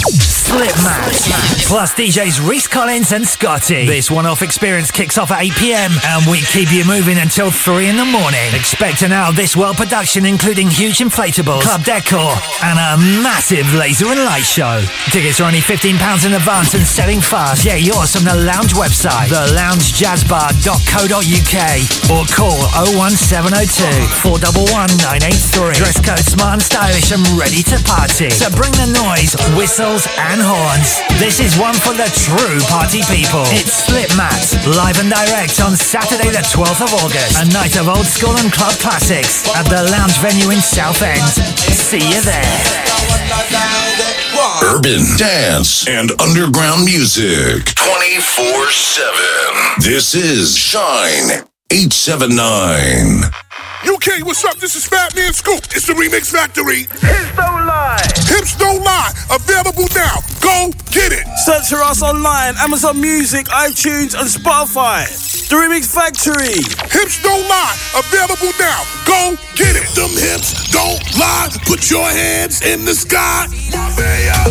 Slipmat. 0.46 1.66
Plus 1.66 1.94
DJs 1.94 2.46
Reese 2.46 2.68
Collins 2.68 3.12
and 3.12 3.26
Scotty. 3.26 3.86
This 3.86 4.10
one-off 4.10 4.42
experience 4.42 4.90
kicks 4.90 5.16
off 5.16 5.30
at 5.30 5.42
8 5.42 5.52
p.m. 5.54 5.90
and 6.04 6.30
we 6.30 6.40
keep 6.40 6.70
you 6.70 6.84
moving 6.84 7.18
until 7.18 7.50
3 7.50 7.88
in 7.88 7.96
the 7.96 8.04
morning. 8.04 8.54
Expect 8.54 9.02
an 9.02 9.10
hour 9.10 9.30
of 9.30 9.36
this 9.36 9.56
world 9.56 9.76
production, 9.76 10.24
including 10.24 10.68
huge 10.68 10.98
inflatables, 10.98 11.62
club 11.62 11.82
decor, 11.82 12.36
and 12.62 12.78
a 12.78 13.22
massive 13.24 13.66
laser 13.74 14.06
and 14.06 14.20
light 14.20 14.44
show. 14.44 14.84
Tickets 15.10 15.40
are 15.40 15.48
only 15.48 15.60
£15 15.60 16.26
in 16.26 16.34
advance 16.34 16.74
and 16.74 16.84
selling 16.84 17.20
fast. 17.20 17.64
Get 17.64 17.85
yours 17.86 18.18
from 18.18 18.26
the 18.26 18.34
lounge 18.34 18.74
website, 18.74 19.30
theloungejazzbar.co.uk, 19.30 21.56
or 22.10 22.26
call 22.34 22.58
01702 22.98 24.26
411 24.26 24.98
983. 25.06 25.78
Dress 25.78 25.94
code 26.02 26.26
smart 26.26 26.58
and 26.58 26.66
stylish 26.66 27.14
and 27.14 27.22
ready 27.38 27.62
to 27.62 27.78
party. 27.86 28.34
So 28.34 28.50
bring 28.50 28.74
the 28.74 28.90
noise, 28.90 29.38
whistles, 29.54 30.10
and 30.18 30.42
horns. 30.42 30.98
This 31.22 31.38
is 31.38 31.54
one 31.54 31.78
for 31.78 31.94
the 31.94 32.10
true 32.26 32.58
party 32.66 33.06
people. 33.06 33.46
It's 33.54 33.86
Slipmat, 33.86 34.66
live 34.66 34.98
and 34.98 35.06
direct 35.06 35.62
on 35.62 35.78
Saturday, 35.78 36.34
the 36.34 36.42
12th 36.42 36.82
of 36.82 36.90
August. 37.06 37.38
A 37.38 37.46
night 37.54 37.78
of 37.78 37.86
old 37.86 38.10
school 38.10 38.34
and 38.42 38.50
club 38.50 38.74
classics 38.82 39.46
at 39.54 39.70
the 39.70 39.86
lounge 39.94 40.18
venue 40.18 40.50
in 40.50 40.58
Southend. 40.58 41.22
See 41.70 42.02
you 42.02 42.18
there. 42.26 42.85
Urban, 44.66 45.00
dance, 45.16 45.86
and 45.86 46.10
underground 46.20 46.84
music 46.84 47.72
24 47.76 48.70
7. 48.70 49.14
This 49.78 50.14
is 50.16 50.58
Shine 50.58 51.46
879. 51.70 53.30
UK, 53.86 54.26
what's 54.26 54.44
up? 54.44 54.56
This 54.56 54.74
is 54.74 54.84
Fat 54.84 55.14
Man 55.14 55.32
Scoop. 55.32 55.62
It's 55.70 55.86
the 55.86 55.92
Remix 55.92 56.32
Factory. 56.32 56.88
Hips 56.98 57.36
don't 57.36 57.66
lie. 57.66 58.02
Hips 58.26 58.56
don't 58.56 58.82
lie. 58.82 59.12
Available 59.30 59.86
now. 59.94 60.18
Go 60.40 60.72
get 60.90 61.12
it. 61.12 61.26
Search 61.44 61.68
for 61.70 61.82
us 61.84 62.02
online, 62.02 62.54
Amazon 62.58 63.00
Music, 63.00 63.46
iTunes, 63.46 64.18
and 64.18 64.26
Spotify. 64.26 65.06
The 65.48 65.54
Remix 65.54 65.86
Factory. 65.86 66.58
Hips 66.90 67.22
don't 67.22 67.46
lie. 67.48 67.76
Available 67.94 68.50
now. 68.58 68.82
Go 69.06 69.36
get 69.54 69.76
it. 69.78 69.86
Them 69.94 70.10
hips 70.10 70.72
don't 70.72 70.98
lie. 71.16 71.48
Put 71.66 71.88
your 71.88 72.02
hands 72.02 72.62
in 72.62 72.84
the 72.84 72.94
sky. 72.94 73.46
Marbella, 73.70 74.50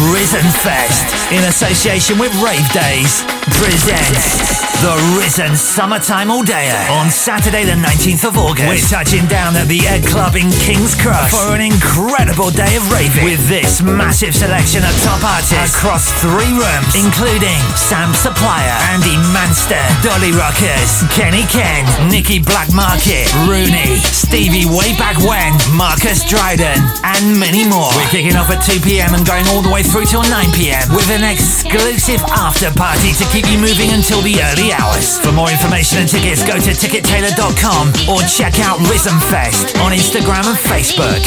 Risen 0.00 0.48
Fest, 0.64 1.12
in 1.32 1.44
association 1.44 2.18
with 2.18 2.32
Rave 2.40 2.64
Days, 2.72 3.20
presents 3.60 4.64
the 4.80 4.96
Risen 5.20 5.54
Summertime 5.54 6.30
All 6.30 6.42
Dayer 6.42 6.80
on 6.96 7.10
Saturday, 7.10 7.64
the 7.68 7.76
19th 7.76 8.24
of 8.24 8.34
August. 8.40 8.66
We're 8.66 8.88
touching 8.88 9.28
down 9.28 9.54
at 9.54 9.68
the 9.68 9.84
Egg 9.86 10.08
Club 10.08 10.34
in 10.34 10.48
King's 10.64 10.96
Cross 10.96 11.30
for 11.30 11.52
an 11.54 11.60
incredible 11.60 12.48
day 12.50 12.74
of 12.74 12.88
raving 12.90 13.22
with 13.22 13.44
this 13.52 13.82
massive 13.84 14.34
selection 14.34 14.80
of 14.80 14.90
top 15.04 15.20
artists 15.22 15.76
across 15.76 16.08
three 16.24 16.50
rooms, 16.56 16.96
including 16.96 17.60
Sam 17.76 18.16
Supplier, 18.16 18.74
Andy 18.96 19.14
Manston, 19.36 19.86
Dolly 20.00 20.32
Rockers, 20.32 21.04
Kenny 21.12 21.44
Ken, 21.52 21.84
Nicky 22.08 22.40
Blackmarket, 22.40 23.28
Rooney, 23.44 24.00
Stevie 24.00 24.66
Way 24.66 24.96
Back 24.96 25.20
When, 25.20 25.52
Marcus 25.76 26.24
Dryden, 26.24 26.80
and 27.04 27.36
many 27.38 27.68
more. 27.68 27.92
We're 27.94 28.10
kicking 28.10 28.34
off 28.40 28.48
at 28.48 28.64
2 28.64 28.80
p.m. 28.80 29.12
and 29.12 29.22
going 29.28 29.44
all 29.52 29.60
the 29.60 29.70
way 29.70 29.81
through 29.82 30.06
till 30.06 30.22
9 30.22 30.30
p.m. 30.52 30.86
with 30.94 31.10
an 31.10 31.24
exclusive 31.24 32.20
after 32.34 32.70
party 32.74 33.12
to 33.14 33.24
keep 33.30 33.46
you 33.50 33.58
moving 33.58 33.90
until 33.90 34.20
the 34.22 34.38
early 34.52 34.72
hours. 34.72 35.18
For 35.18 35.32
more 35.32 35.50
information 35.50 35.98
and 35.98 36.08
tickets, 36.08 36.42
go 36.46 36.58
to 36.58 36.72
tickettailor.com 36.74 38.10
or 38.10 38.22
check 38.26 38.58
out 38.60 38.78
Risen 38.86 39.18
Fest 39.32 39.76
on 39.82 39.92
Instagram 39.92 40.46
and 40.46 40.58
Facebook. 40.58 41.20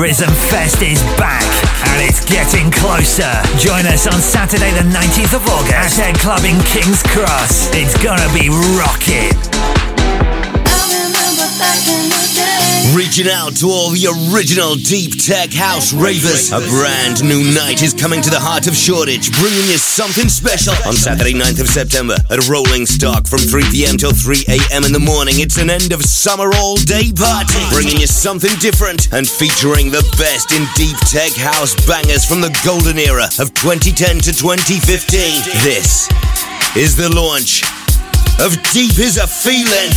Risen 0.00 0.32
Fest 0.50 0.82
is 0.82 1.02
back 1.16 1.44
and 1.92 2.02
it's 2.02 2.24
getting 2.24 2.70
closer. 2.70 3.30
Join 3.58 3.86
us 3.86 4.06
on 4.06 4.18
Saturday, 4.18 4.70
the 4.72 4.86
19th 4.90 5.34
of 5.36 5.44
August 5.48 5.98
at 5.98 6.14
Egg 6.14 6.18
Club 6.18 6.44
in 6.44 6.58
King's 6.66 7.02
Cross. 7.02 7.70
It's 7.72 7.96
gonna 8.02 8.28
be 8.32 8.48
rocking. 8.78 9.34
Reaching 12.96 13.28
out 13.28 13.54
to 13.62 13.70
all 13.70 13.94
the 13.94 14.10
original 14.10 14.74
deep 14.74 15.14
tech 15.14 15.54
house 15.54 15.92
ravers. 15.92 16.50
A 16.50 16.58
brand 16.58 17.22
new 17.22 17.54
night 17.54 17.86
is 17.86 17.94
coming 17.94 18.18
to 18.18 18.30
the 18.30 18.40
heart 18.40 18.66
of 18.66 18.74
Shoreditch, 18.74 19.30
bringing 19.38 19.70
you 19.70 19.78
something 19.78 20.26
special 20.26 20.74
on 20.82 20.98
Saturday, 20.98 21.30
9th 21.30 21.60
of 21.60 21.68
September 21.68 22.18
at 22.30 22.42
Rolling 22.48 22.86
Stock 22.86 23.28
from 23.30 23.38
3 23.38 23.62
p.m. 23.70 23.94
till 23.94 24.10
3 24.10 24.42
a.m. 24.48 24.82
in 24.82 24.90
the 24.90 24.98
morning. 24.98 25.38
It's 25.38 25.54
an 25.62 25.70
end 25.70 25.92
of 25.94 26.02
summer 26.02 26.50
all 26.58 26.74
day 26.82 27.14
party, 27.14 27.62
bringing 27.70 28.02
you 28.02 28.10
something 28.10 28.58
different 28.58 29.06
and 29.14 29.22
featuring 29.22 29.94
the 29.94 30.02
best 30.18 30.50
in 30.50 30.66
deep 30.74 30.98
tech 31.06 31.30
house 31.38 31.78
bangers 31.86 32.26
from 32.26 32.42
the 32.42 32.50
golden 32.66 32.98
era 32.98 33.30
of 33.38 33.54
2010 33.54 34.18
to 34.26 34.32
2015. 34.34 35.62
This 35.62 36.10
is 36.74 36.98
the 36.98 37.06
launch 37.14 37.62
of 38.38 38.54
Deep 38.70 39.00
is 39.02 39.18
a 39.18 39.26
Feeling. 39.26 39.90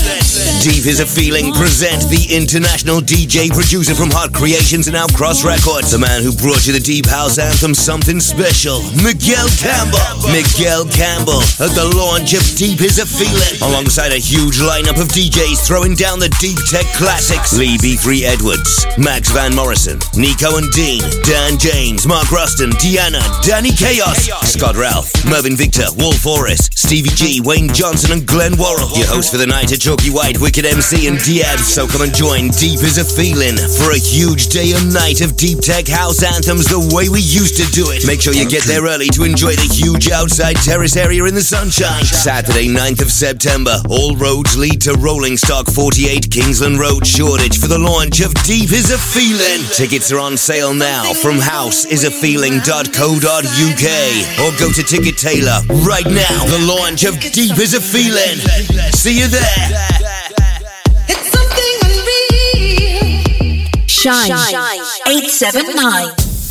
Deep 0.66 0.90
is 0.90 1.00
a 1.00 1.06
Feeling 1.06 1.54
present 1.54 2.02
the 2.10 2.26
international 2.32 3.04
DJ 3.04 3.54
producer 3.54 3.94
from 3.94 4.10
Hot 4.10 4.34
Creations 4.34 4.88
and 4.88 4.96
Outcross 4.98 5.46
Records, 5.46 5.92
the 5.94 6.00
man 6.00 6.24
who 6.24 6.34
brought 6.34 6.66
you 6.66 6.74
the 6.74 6.80
Deep 6.80 7.06
House 7.06 7.38
anthem 7.38 7.74
Something 7.74 8.20
Special, 8.20 8.82
Miguel 9.04 9.46
Campbell. 9.62 10.02
Miguel 10.32 10.90
Campbell 10.90 11.44
at 11.62 11.76
the 11.78 11.86
launch 11.94 12.34
of 12.34 12.44
Deep 12.58 12.82
is 12.82 12.98
a 12.98 13.06
Feeling, 13.06 13.62
alongside 13.62 14.16
a 14.16 14.20
huge 14.20 14.58
lineup 14.58 14.98
of 14.98 15.12
DJs 15.14 15.62
throwing 15.62 15.94
down 15.94 16.18
the 16.18 16.32
deep 16.42 16.58
tech 16.72 16.88
classics. 16.98 17.54
Lee 17.54 17.78
B3 17.78 18.24
Edwards, 18.26 18.88
Max 18.98 19.30
Van 19.30 19.54
Morrison, 19.54 20.00
Nico 20.16 20.58
and 20.58 20.72
Dean, 20.72 21.04
Dan 21.28 21.60
James, 21.60 22.08
Mark 22.08 22.32
Ruston, 22.32 22.72
Deanna, 22.82 23.22
Danny 23.44 23.72
Chaos, 23.76 24.32
Scott 24.48 24.76
Ralph, 24.80 25.12
Mervyn 25.28 25.56
Victor, 25.60 25.86
Wolf 26.00 26.18
Forrest, 26.24 26.74
Stevie 26.78 27.14
G, 27.14 27.42
Wayne 27.44 27.70
Johnson, 27.70 28.16
and 28.16 28.26
Glenn 28.34 28.58
Worrell. 28.58 28.90
Your 28.98 29.06
host 29.06 29.30
for 29.30 29.38
the 29.38 29.46
night 29.46 29.70
are 29.70 29.78
Chalky 29.78 30.10
White, 30.10 30.42
Wicked 30.42 30.66
MC, 30.66 31.06
and 31.06 31.22
Diab. 31.22 31.62
So 31.62 31.86
come 31.86 32.02
and 32.02 32.10
join 32.10 32.50
Deep 32.58 32.82
is 32.82 32.98
a 32.98 33.06
Feeling 33.06 33.54
for 33.78 33.94
a 33.94 34.02
huge 34.02 34.50
day 34.50 34.74
and 34.74 34.90
night 34.90 35.22
of 35.22 35.38
deep 35.38 35.62
tech 35.62 35.86
house 35.86 36.26
anthems 36.26 36.66
the 36.66 36.82
way 36.98 37.14
we 37.14 37.22
used 37.22 37.62
to 37.62 37.66
do 37.70 37.94
it. 37.94 38.10
Make 38.10 38.26
sure 38.26 38.34
you 38.34 38.50
get 38.50 38.66
there 38.66 38.90
early 38.90 39.14
to 39.14 39.22
enjoy 39.22 39.54
the 39.54 39.70
huge 39.70 40.10
outside 40.10 40.58
terrace 40.66 40.98
area 40.98 41.22
in 41.30 41.38
the 41.38 41.46
sunshine. 41.46 42.02
Saturday, 42.10 42.74
9th 42.74 43.06
of 43.06 43.12
September. 43.12 43.78
All 43.86 44.18
roads 44.18 44.58
lead 44.58 44.82
to 44.90 44.98
Rolling 44.98 45.38
Stock 45.38 45.70
48 45.70 46.34
Kingsland 46.34 46.82
Road, 46.82 47.06
Shoreditch 47.06 47.62
for 47.62 47.70
the 47.70 47.78
launch 47.78 48.18
of 48.18 48.34
Deep 48.50 48.74
is 48.74 48.90
a 48.90 48.98
Feeling. 48.98 49.62
Tickets 49.78 50.10
are 50.10 50.18
on 50.18 50.38
sale 50.38 50.74
now 50.74 51.14
from 51.14 51.38
houseisaFeeling.co.uk 51.38 53.86
or 54.42 54.50
go 54.58 54.74
to 54.74 54.82
Ticket 54.82 55.22
Tailor 55.22 55.62
right 55.86 56.10
now. 56.10 56.50
The 56.50 56.66
launch 56.66 57.06
of 57.06 57.14
Deep 57.20 57.60
is 57.62 57.76
a 57.78 57.82
Feeling. 57.82 58.13
See 58.14 59.20
you 59.20 59.28
there. 59.28 59.42
Shine. 63.88 64.30
879. 65.08 66.33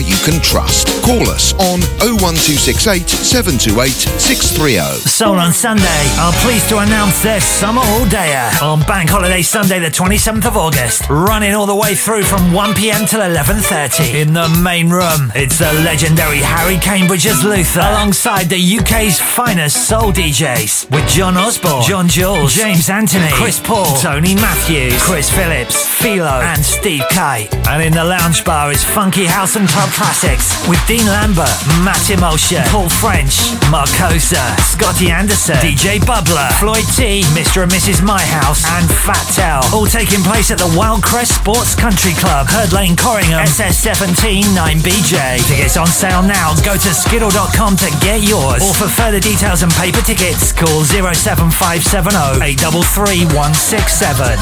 you 0.00 0.16
can 0.24 0.40
trust. 0.40 0.88
Call 1.04 1.28
us 1.28 1.52
on 1.54 1.80
01268 2.00 3.08
728 3.08 3.90
630. 4.20 5.08
Soul 5.08 5.38
on 5.38 5.52
Sunday 5.52 6.02
are 6.18 6.32
pleased 6.40 6.68
to 6.70 6.78
announce 6.78 7.22
their 7.22 7.40
summer 7.40 7.82
all 7.84 8.06
dayer 8.06 8.50
on 8.62 8.80
Bank 8.86 9.10
Holiday 9.10 9.42
Sunday, 9.42 9.78
the 9.78 9.90
27th 9.90 10.46
of 10.46 10.56
August, 10.56 11.08
running 11.10 11.54
all 11.54 11.66
the 11.66 11.74
way 11.74 11.94
through 11.94 12.22
from 12.22 12.52
1 12.52 12.74
pm 12.74 13.06
till 13.06 13.20
11.30 13.20 14.22
in 14.22 14.32
the 14.32 14.48
main 14.62 14.88
room. 14.90 15.32
It's 15.34 15.58
the 15.58 15.72
legendary 15.84 16.38
Harry 16.38 16.78
Cambridge 16.78 17.26
as 17.26 17.44
Luther 17.44 17.80
alongside 17.80 18.48
the 18.48 18.78
UK's 18.78 19.20
finest 19.20 19.88
soul 19.88 20.12
DJs 20.12 20.90
with 20.90 21.06
John 21.08 21.36
Osborne, 21.36 21.84
John 21.84 22.08
Jules, 22.08 22.54
James 22.54 22.88
Anthony, 22.88 23.30
Chris 23.32 23.60
Paul, 23.60 23.96
Tony 23.98 24.34
Matthews, 24.34 25.02
Chris 25.02 25.30
Phillips, 25.30 25.86
Philo, 26.00 26.40
and 26.40 26.64
Steve 26.64 27.04
K. 27.10 27.48
And 27.68 27.82
in 27.82 27.92
the 27.92 28.04
lounge 28.04 28.44
bar 28.44 28.70
is 28.72 28.82
funky 28.84 29.26
house 29.26 29.56
and 29.56 29.68
club 29.68 29.89
classics 29.90 30.54
with 30.68 30.80
Dean 30.86 31.04
Lambert, 31.06 31.50
Matt 31.84 32.10
Emulsion, 32.10 32.62
Paul 32.68 32.88
French, 32.88 33.54
Marcosa, 33.70 34.40
Scotty 34.62 35.10
Anderson, 35.10 35.56
DJ 35.56 35.98
Bubbler, 36.00 36.50
Floyd 36.58 36.86
T, 36.96 37.22
Mr. 37.36 37.62
and 37.62 37.72
Mrs. 37.72 38.02
My 38.02 38.20
House, 38.20 38.64
and 38.78 38.88
Fat 39.04 39.22
Tell. 39.34 39.62
All 39.74 39.86
taking 39.86 40.22
place 40.22 40.50
at 40.50 40.58
the 40.58 40.70
Wildcrest 40.78 41.38
Sports 41.38 41.74
Country 41.74 42.12
Club, 42.14 42.46
Herd 42.48 42.72
Lane, 42.72 42.96
Corringham, 42.96 43.44
SS17 43.46 44.42
9BJ. 44.56 45.46
Tickets 45.46 45.76
on 45.76 45.86
sale 45.86 46.22
now. 46.22 46.54
Go 46.64 46.74
to 46.74 46.90
skiddle.com 46.94 47.76
to 47.76 47.90
get 48.00 48.22
yours. 48.22 48.62
Or 48.62 48.74
for 48.74 48.88
further 48.88 49.20
details 49.20 49.62
and 49.62 49.72
paper 49.72 50.02
tickets, 50.02 50.52
call 50.52 50.84
07570 50.84 52.42
833 52.42 53.26
167. 53.36 54.38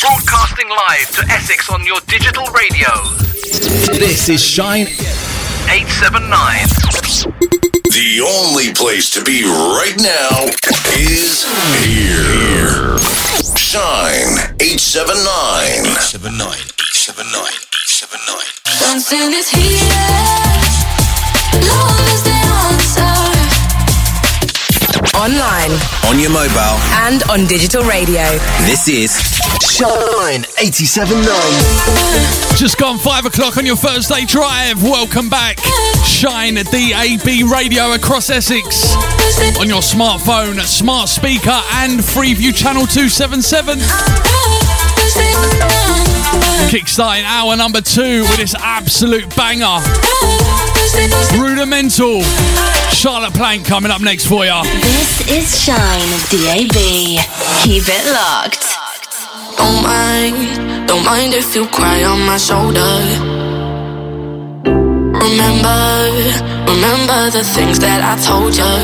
Broadcasting 0.00 0.68
live 0.68 1.10
to 1.12 1.22
Essex 1.32 1.70
on 1.70 1.84
your 1.84 2.00
digital 2.06 2.46
radio. 2.52 3.25
This 3.46 4.28
is 4.28 4.42
Shine 4.42 4.88
879. 5.70 6.66
The 7.84 8.20
only 8.26 8.74
place 8.74 9.10
to 9.12 9.22
be 9.22 9.44
right 9.44 9.94
now 9.98 10.50
is 10.98 11.46
here. 11.86 12.98
Shine 13.56 14.50
879. 14.58 15.86
879. 15.94 16.58
879. 16.90 17.46
879. 17.46 18.42
Dancing 18.82 19.30
is 19.30 19.48
here. 19.48 19.78
Love 21.70 22.02
is 22.10 22.22
the 22.26 22.34
answer. 22.66 23.05
Online 25.16 25.72
On 26.08 26.18
your 26.20 26.30
mobile. 26.30 26.76
and 27.08 27.22
on 27.30 27.46
digital 27.46 27.82
radio. 27.84 28.22
This 28.66 28.86
is 28.88 29.12
Shine 29.64 30.42
87.9. 30.60 32.56
Just 32.56 32.76
gone 32.78 32.98
five 32.98 33.24
o'clock 33.24 33.56
on 33.56 33.64
your 33.64 33.76
Thursday 33.76 34.24
drive. 34.26 34.82
Welcome 34.82 35.28
back. 35.30 35.58
Shine 36.04 36.54
DAB 36.56 37.50
radio 37.50 37.92
across 37.94 38.28
Essex 38.30 38.94
on 39.58 39.68
your 39.68 39.80
smartphone, 39.80 40.60
smart 40.60 41.08
speaker, 41.08 41.60
and 41.72 42.00
Freeview 42.00 42.54
channel 42.54 42.86
277. 42.86 43.78
Kickstarting 46.70 47.24
hour 47.24 47.56
number 47.56 47.80
two 47.80 48.22
with 48.22 48.36
this 48.36 48.54
absolute 48.54 49.34
banger. 49.34 49.80
Rudimental. 51.38 52.22
Charlotte 52.92 53.34
Plank 53.34 53.66
coming 53.66 53.90
up 53.90 54.00
next 54.00 54.26
for 54.26 54.44
you. 54.44 54.62
This 54.62 55.26
is 55.28 55.60
Shine 55.60 56.10
DAB. 56.30 56.78
Keep 57.62 57.84
it 57.90 58.12
locked. 58.12 58.62
Don't 59.58 59.82
mind, 59.82 60.86
don't 60.86 61.04
mind 61.04 61.34
if 61.34 61.54
you 61.56 61.66
cry 61.66 62.04
on 62.04 62.20
my 62.24 62.36
shoulder. 62.36 62.86
Remember, 65.26 65.78
remember 66.70 67.30
the 67.34 67.42
things 67.42 67.78
that 67.80 68.00
I 68.06 68.14
told 68.22 68.54
you. 68.54 68.74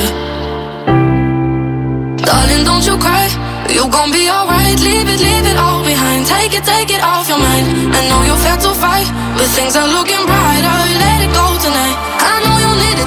Darling, 2.27 2.65
don't 2.65 2.85
you 2.85 2.99
cry. 2.99 3.31
You 3.71 3.87
gon' 3.89 4.11
be 4.11 4.29
alright. 4.29 4.79
Leave 4.81 5.07
it, 5.07 5.21
leave 5.21 5.47
it 5.47 5.57
all 5.57 5.85
behind. 5.85 6.27
Take 6.27 6.53
it, 6.53 6.65
take 6.65 6.91
it 6.91 7.03
off 7.03 7.29
your 7.29 7.39
mind. 7.39 7.95
I 7.95 8.09
know 8.11 8.23
you 8.27 8.35
felt 8.43 8.61
to 8.67 8.75
fight, 8.75 9.07
but 9.39 9.47
things 9.55 9.77
are 9.77 9.87
looking 9.87 10.25
brighter. 10.27 10.79
Let 10.99 11.23
it 11.23 11.33
go 11.33 11.52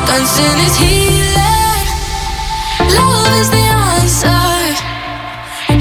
Dancing 0.07 0.59
is 0.67 0.75
healing. 0.77 1.87
Love 2.97 3.33
is 3.41 3.49
the 3.49 3.65
answer. 3.91 4.75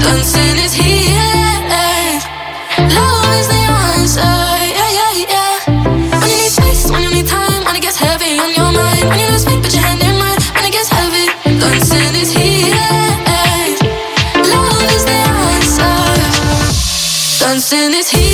Dancing 0.03 0.57
is 0.65 0.73
healing. 0.73 2.19
Love 2.95 3.33
is 3.39 3.47
the 3.53 3.63
answer. 3.93 4.35
Yeah, 4.79 4.91
yeah, 4.99 5.13
yeah. 5.33 5.53
When 6.19 6.29
you 6.29 6.37
need 6.37 6.51
space, 6.51 6.91
when 6.91 7.01
you 7.03 7.11
need 7.11 7.27
time, 7.27 7.63
when 7.65 7.75
it 7.75 7.81
gets 7.81 7.97
heavy 7.97 8.39
on 8.39 8.51
your 8.53 8.71
mind, 8.71 9.07
when 9.09 9.19
you 9.19 9.27
lose 9.31 9.45
faith, 9.45 9.61
put 9.63 9.73
your 9.73 9.83
hand 9.83 10.01
in 10.01 10.15
mine, 10.19 10.39
when 10.55 10.65
it 10.65 10.73
gets 10.73 10.89
heavy. 10.89 11.25
Dancing 11.61 12.15
is 12.21 12.31
healing. 12.33 13.71
Love 14.51 14.89
is 14.95 15.03
the 15.05 15.19
answer. 15.49 15.95
Dancing 17.39 17.93
is 17.93 18.09
healing. 18.09 18.24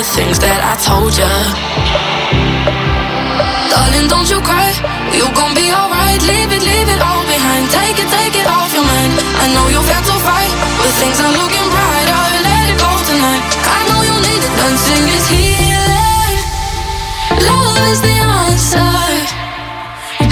The 0.00 0.06
things 0.16 0.38
that 0.40 0.64
I 0.64 0.80
told 0.80 1.12
you. 1.12 1.28
Darling, 3.68 4.08
don't 4.08 4.24
you 4.32 4.40
cry. 4.40 4.72
You 5.12 5.28
gon' 5.36 5.52
be 5.52 5.68
alright. 5.68 6.16
Leave 6.24 6.48
it, 6.56 6.64
leave 6.64 6.88
it 6.88 7.00
all 7.04 7.20
behind. 7.28 7.68
Take 7.68 8.00
it, 8.00 8.08
take 8.08 8.32
it 8.32 8.48
off 8.48 8.72
your 8.72 8.80
mind. 8.80 9.12
I 9.44 9.52
know 9.52 9.68
you're 9.68 9.84
felt 9.84 10.08
to 10.08 10.16
fight, 10.24 10.52
but 10.80 10.88
things 11.04 11.20
are 11.20 11.34
looking 11.36 11.68
brighter. 11.68 12.24
Let 12.40 12.64
it 12.72 12.78
go 12.80 12.88
tonight. 13.12 13.44
I 13.60 13.80
know 13.92 14.00
you 14.08 14.16
need 14.24 14.40
it. 14.40 14.52
Dancing 14.56 15.04
is 15.04 15.26
healing. 15.28 16.38
Love 17.44 17.84
is 17.92 18.00
the 18.00 18.16
answer. 18.40 18.96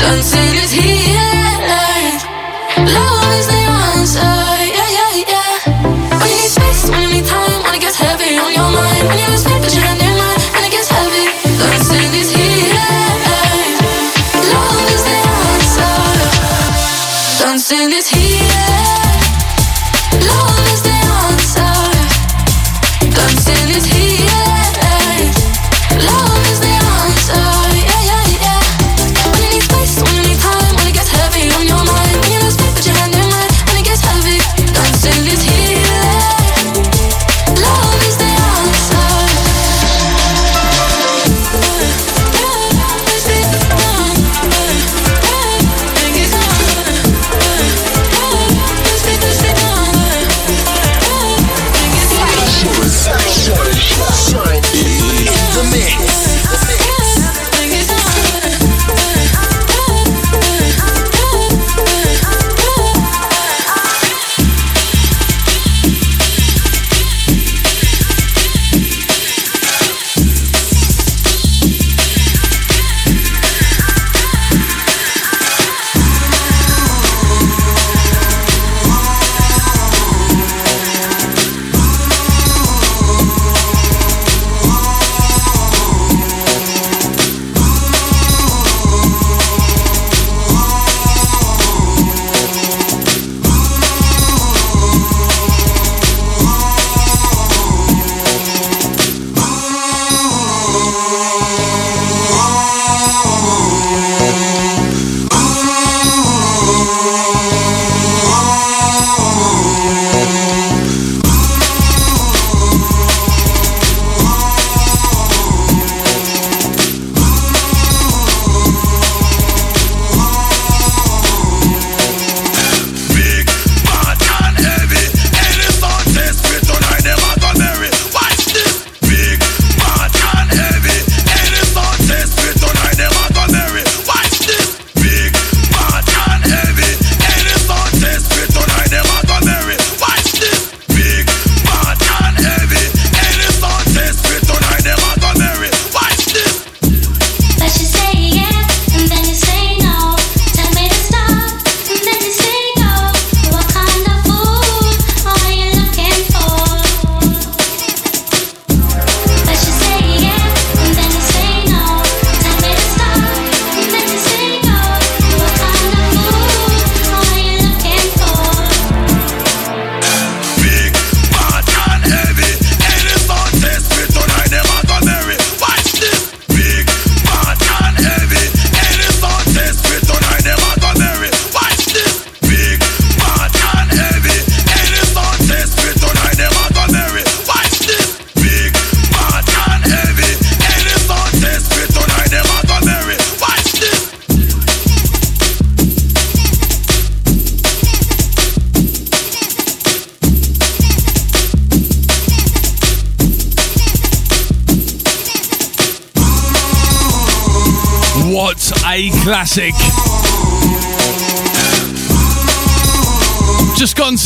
Dancing 0.00 0.52
is 0.64 0.72
healing. 0.72 2.16
Love 2.88 3.32
is 3.36 3.46
the 3.52 3.62
answer. 3.92 4.32
Yeah, 4.64 4.96
yeah, 4.96 5.12
yeah. 5.28 5.52
When 6.16 6.28
you 6.32 6.40
need 6.40 6.52
space, 6.56 6.88
when 6.88 7.04
you 7.04 7.20
need 7.20 7.28
time, 7.28 7.60
when 7.68 7.76
it 7.76 7.84
gets 7.84 8.00
heavy 8.00 8.32
on 8.40 8.48
your 8.48 8.70
mind, 8.72 9.04
when 9.12 9.18
you 9.20 9.28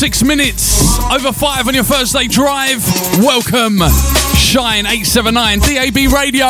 six 0.02 0.24
minutes 0.24 0.98
over 1.12 1.30
five 1.30 1.68
on 1.68 1.74
your 1.74 1.84
Thursday 1.84 2.26
drive. 2.26 2.84
Welcome, 3.18 3.78
Shine 4.34 4.84
879 4.84 5.60
DAB 5.60 6.12
Radio. 6.12 6.46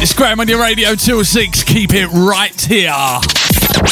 It's 0.00 0.14
Graham 0.14 0.38
on 0.38 0.46
your 0.46 0.60
radio 0.60 0.94
till 0.94 1.24
six. 1.24 1.64
Keep 1.64 1.94
it 1.94 2.06
right 2.06 2.60
here. 2.60 2.92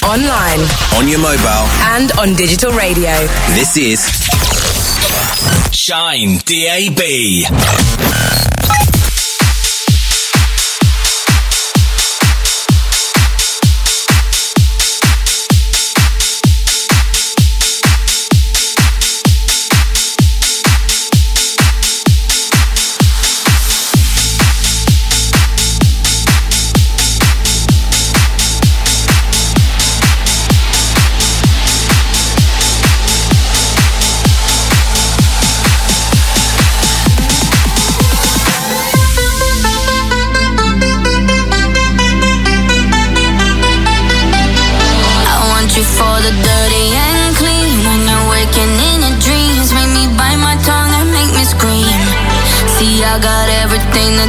Online, 0.06 0.60
on 0.94 1.08
your 1.08 1.18
mobile, 1.18 1.66
and 1.90 2.12
on 2.12 2.36
digital 2.36 2.70
radio. 2.70 3.10
This 3.56 3.76
is 3.76 4.06
Shine 5.74 6.38
DAB. 6.46 7.79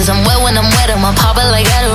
Cause 0.00 0.08
I'm 0.08 0.24
wet 0.24 0.42
when 0.42 0.56
I'm 0.56 0.64
wet, 0.64 0.88
I'm 0.88 1.04
a 1.04 1.12
popper 1.12 1.44
like 1.52 1.66
that. 1.66 1.89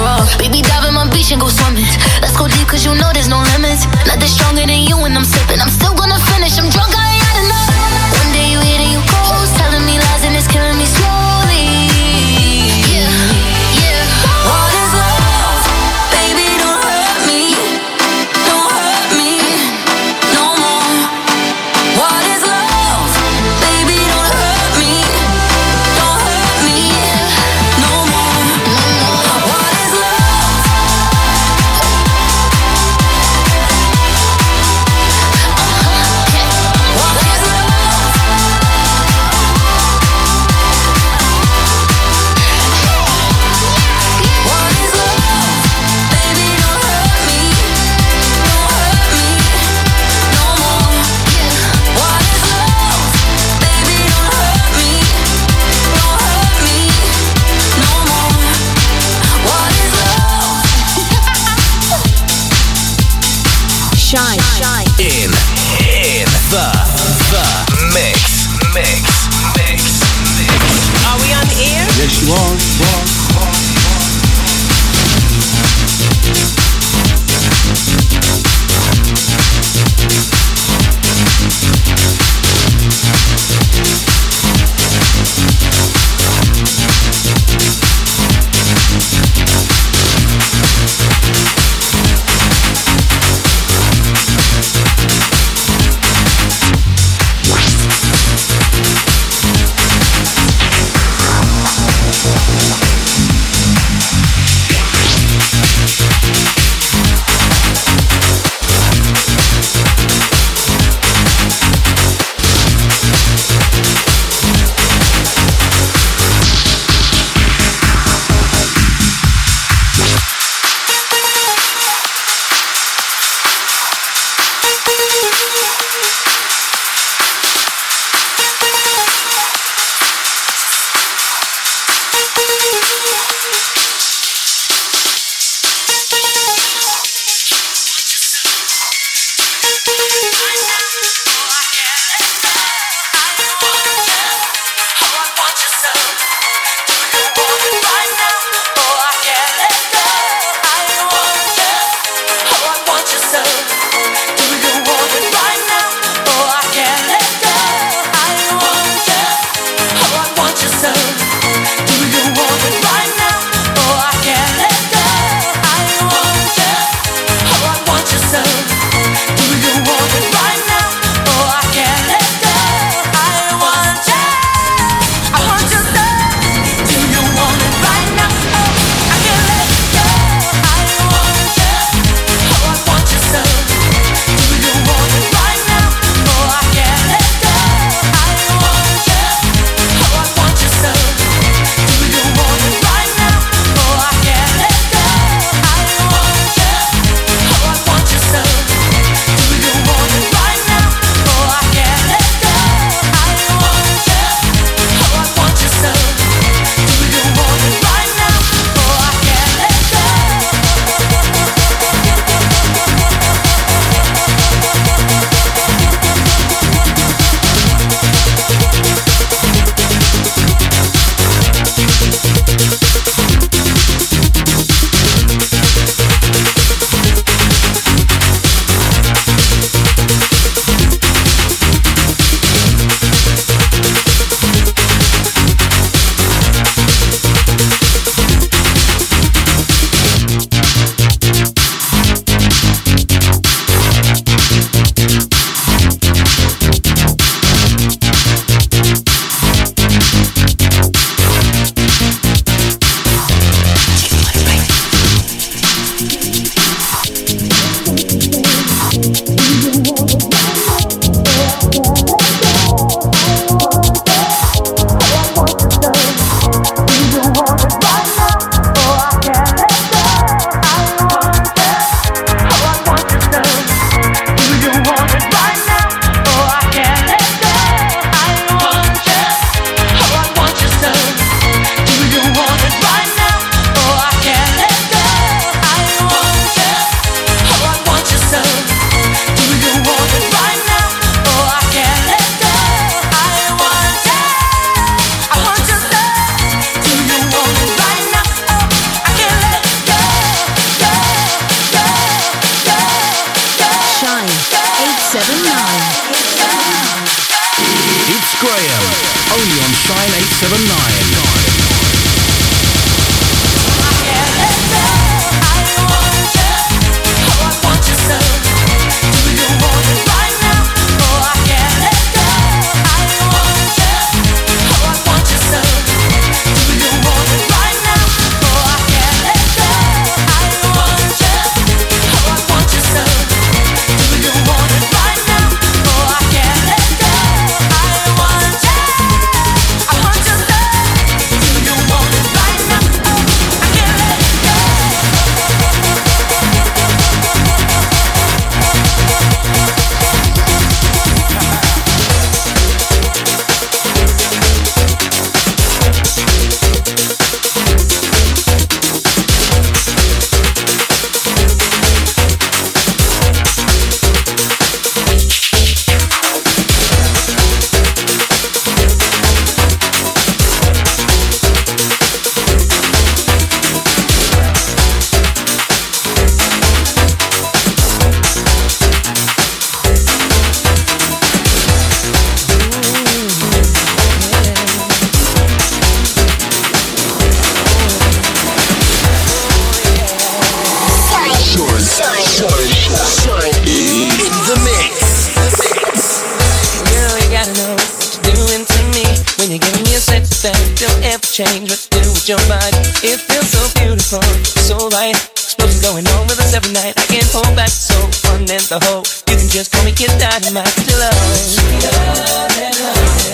Change 401.35 401.67
what 401.67 401.83
you 401.91 401.99
do 401.99 402.07
with 402.15 402.29
your 402.31 402.39
body. 402.47 402.79
It 403.03 403.19
feels 403.19 403.51
so 403.51 403.59
beautiful, 403.75 404.23
so 404.63 404.87
right. 404.95 405.11
Explosion 405.35 405.83
going 405.83 406.07
on 406.15 406.31
with 406.31 406.39
us 406.39 406.55
every 406.55 406.71
night. 406.71 406.95
I 406.95 407.03
can't 407.11 407.27
hold 407.27 407.51
back, 407.59 407.67
so 407.67 407.91
fun 408.23 408.47
and 408.47 408.63
the 408.71 408.79
whole. 408.87 409.03
You 409.27 409.35
can 409.35 409.51
just 409.51 409.67
call 409.75 409.83
me 409.83 409.91
Kid 409.91 410.15
Dynamite, 410.15 410.71
your 410.87 410.95
love. 410.95 411.11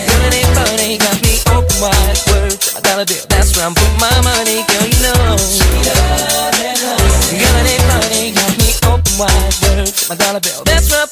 Girl, 0.02 0.22
it 0.26 0.34
ain't 0.34 0.50
funny, 0.50 0.98
got 0.98 1.14
me 1.22 1.38
open 1.54 1.78
wide. 1.78 2.18
Word 2.26 2.58
to 2.58 2.74
my 2.74 2.82
dollar 2.82 3.06
bill, 3.06 3.22
that's 3.30 3.54
where 3.54 3.70
I'm 3.70 3.74
putting 3.78 4.02
my 4.02 4.10
money, 4.26 4.66
girl, 4.66 4.82
you 4.82 4.98
know. 5.06 5.38
love, 5.38 6.58
Girl, 7.38 7.54
it 7.54 7.70
ain't 7.70 7.86
funny, 7.86 8.34
got 8.34 8.50
me 8.58 8.74
open 8.82 9.14
wide. 9.14 9.54
Word 9.62 9.86
to 9.86 10.02
my 10.10 10.18
dollar 10.18 10.42
bill, 10.42 10.66
that's 10.66 10.90
where 10.90 11.06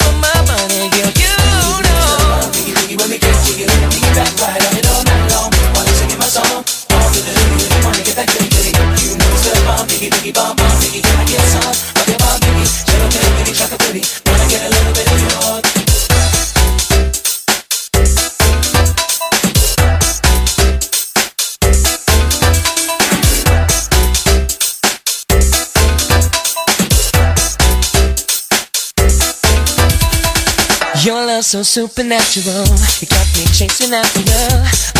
love 31.41 31.45
so 31.47 31.63
supernatural. 31.63 32.69
You 33.01 33.09
got 33.09 33.25
me 33.33 33.49
chasing 33.57 33.97
after 33.97 34.21
you. 34.21 34.45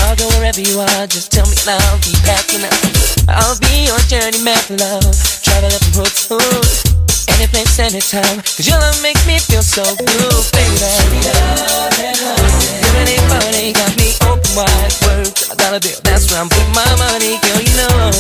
I'll 0.01 0.17
go 0.17 0.25
wherever 0.33 0.57
you 0.57 0.81
are. 0.81 1.05
Just 1.05 1.29
tell 1.29 1.45
me 1.45 1.53
and 1.69 1.77
I'll 1.77 2.01
be 2.01 2.17
packing 2.25 2.65
up. 2.65 2.73
I'll 3.29 3.61
be 3.61 3.85
your 3.85 4.01
journey 4.09 4.41
map, 4.41 4.65
love. 4.73 5.05
Travel 5.45 5.69
up 5.69 5.85
from 5.93 6.09
hood. 6.33 6.65
Any 7.37 7.45
place, 7.45 7.77
anytime. 7.77 8.41
Cause 8.57 8.65
your 8.65 8.81
love 8.81 8.97
makes 9.05 9.21
me 9.29 9.37
feel 9.37 9.61
so 9.61 9.85
good, 9.85 10.41
baby. 10.57 10.81
You're 12.01 13.05
an 13.05 13.21
funny, 13.29 13.77
got 13.77 13.93
me 14.01 14.17
open 14.25 14.53
wide. 14.57 14.97
Word 15.05 15.29
to 15.29 15.45
my 15.53 15.61
dollar 15.61 15.81
bill. 15.85 16.01
That's 16.09 16.25
where 16.33 16.41
I'm 16.41 16.49
putting 16.49 16.73
my 16.73 16.89
money, 16.97 17.37
girl, 17.45 17.61
you 17.61 17.75
know. 17.77 18.17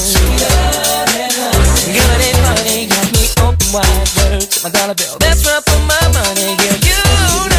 Girl, 1.88 2.20
it 2.20 2.36
ain't 2.68 2.92
got 2.92 3.09
me 3.16 3.32
open 3.40 3.68
wide. 3.72 4.09
Word 4.20 4.44
to 4.44 4.59
my 4.60 4.68
dollar 4.68 4.92
bill. 4.92 5.16
That's 5.24 5.40
where 5.40 5.56
I 5.56 5.64
put 5.64 5.80
my 5.88 6.05
money, 6.12 6.52
girl, 6.60 6.76
you 6.84 7.01
know. 7.01 7.49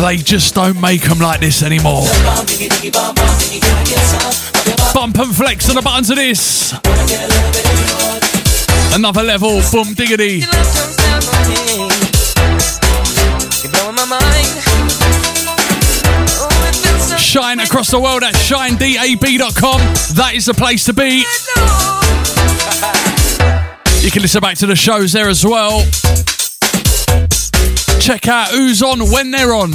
They 0.00 0.16
just 0.16 0.54
don't 0.54 0.80
make 0.80 1.02
them 1.02 1.20
like 1.20 1.40
this 1.40 1.62
anymore. 1.62 2.02
Bump 4.92 5.18
and 5.18 5.34
flex 5.34 5.68
on 5.68 5.76
the 5.76 5.82
buttons 5.82 6.10
of 6.10 6.16
this. 6.16 6.72
Another 8.94 9.22
level, 9.22 9.62
boom 9.70 9.94
diggity. 9.94 10.40
Shine 17.18 17.60
across 17.60 17.90
the 17.90 18.00
world 18.00 18.22
at 18.22 18.34
shinedab.com. 18.34 19.80
That 20.16 20.32
is 20.34 20.46
the 20.46 20.54
place 20.54 20.84
to 20.86 20.92
be. 20.92 21.24
You 24.02 24.10
can 24.10 24.20
listen 24.20 24.40
back 24.40 24.56
to 24.58 24.66
the 24.66 24.74
shows 24.74 25.12
there 25.12 25.28
as 25.28 25.44
well. 25.44 25.84
Check 28.00 28.26
out 28.26 28.48
who's 28.48 28.82
on 28.82 28.98
when 29.12 29.30
they're 29.30 29.54
on. 29.54 29.70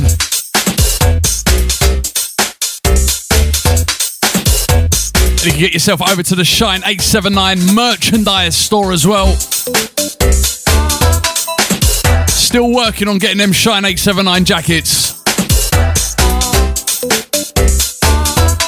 You 5.46 5.52
can 5.52 5.60
get 5.62 5.72
yourself 5.72 6.02
over 6.02 6.22
to 6.24 6.36
the 6.36 6.44
Shine 6.44 6.80
879 6.80 7.74
merchandise 7.74 8.58
store 8.58 8.92
as 8.92 9.08
well. 9.08 9.34
Still 12.28 12.74
working 12.74 13.08
on 13.08 13.20
getting 13.20 13.38
them 13.38 13.54
Shine 13.54 13.86
879 13.86 14.44
jackets. 14.44 15.24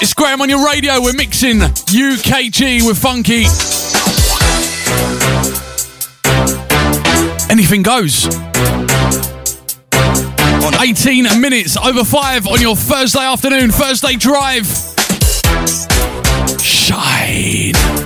It's 0.02 0.14
Graham 0.14 0.41
on 0.41 0.48
your 0.48 0.65
radio. 0.65 1.02
We're 1.02 1.11
mixing 1.11 1.57
UKG 1.57 2.88
with 2.88 2.98
Funky. 2.98 3.44
Anything 7.49 7.82
goes. 7.82 8.28
18 10.82 11.41
minutes 11.41 11.76
over 11.78 12.03
5 12.03 12.48
on 12.48 12.61
your 12.61 12.76
Thursday 12.76 13.20
afternoon, 13.20 13.72
Thursday 13.72 14.16
drive. 14.16 14.66
Shine. 16.61 17.99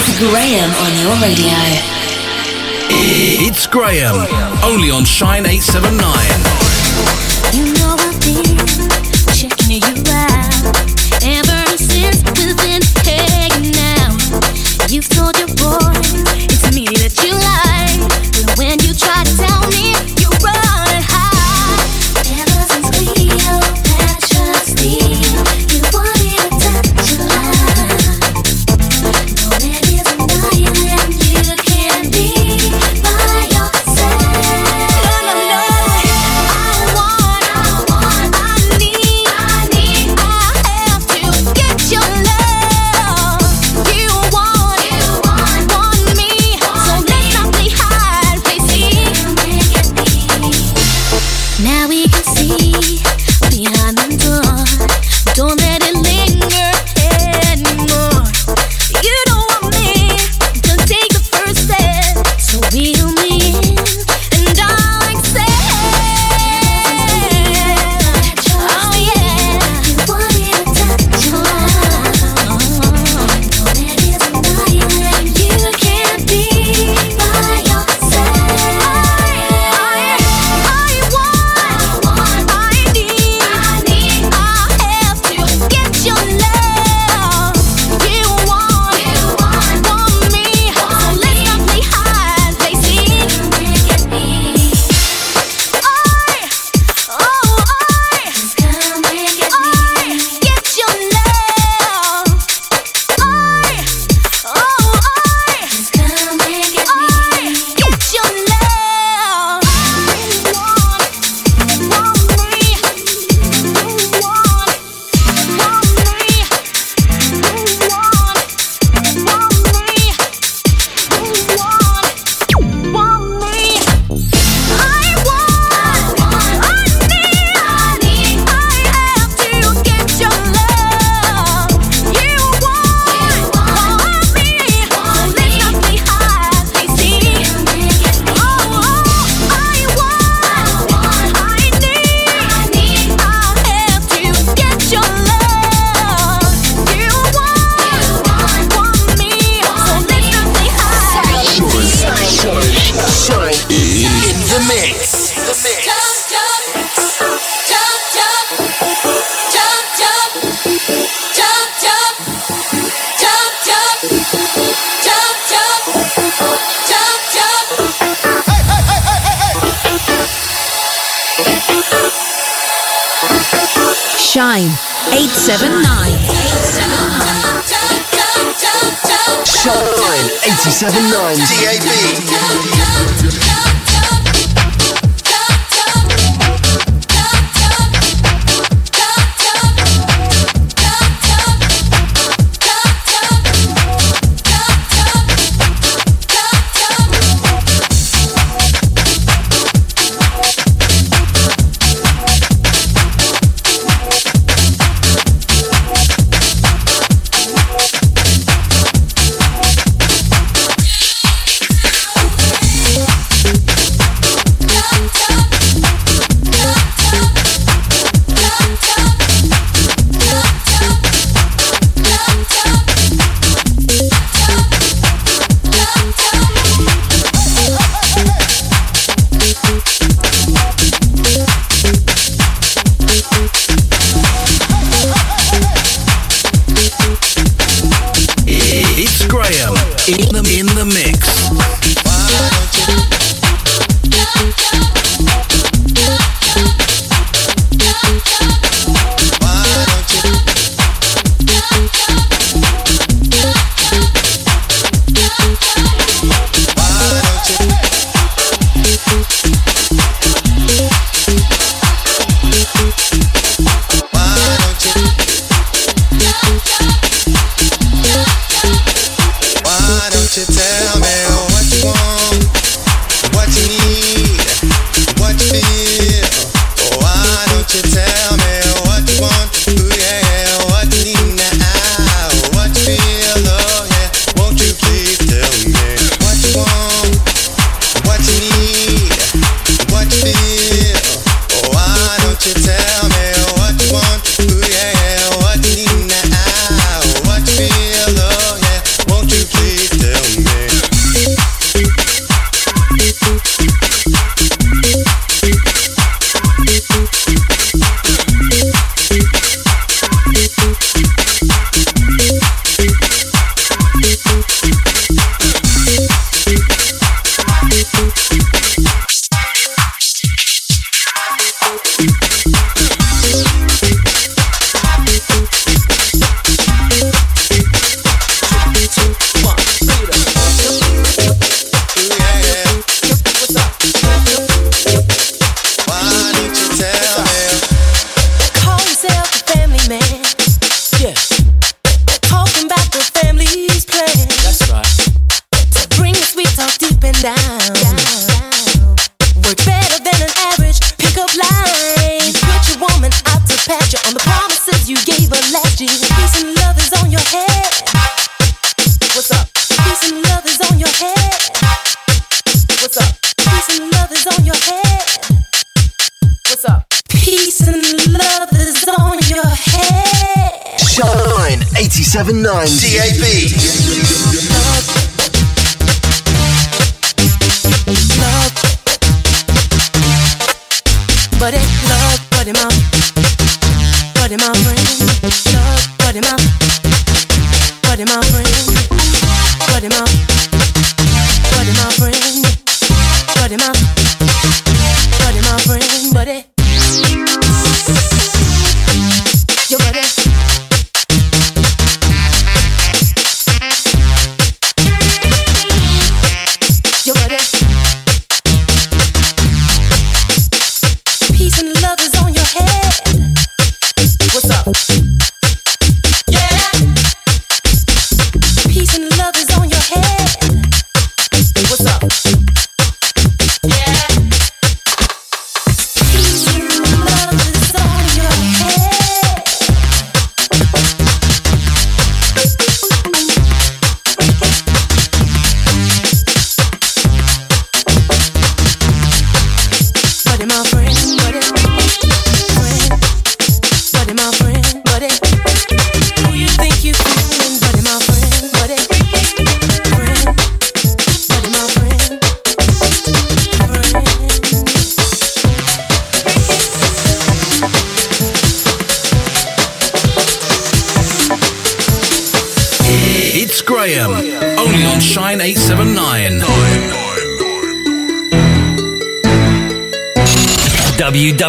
It's 0.00 0.16
Graham 0.20 0.70
on 0.86 0.96
your 1.00 1.20
radio. 1.20 1.58
It's 2.88 3.66
Graham, 3.66 4.14
only 4.62 4.92
on 4.92 5.04
Shine 5.04 5.44
879. 5.44 6.67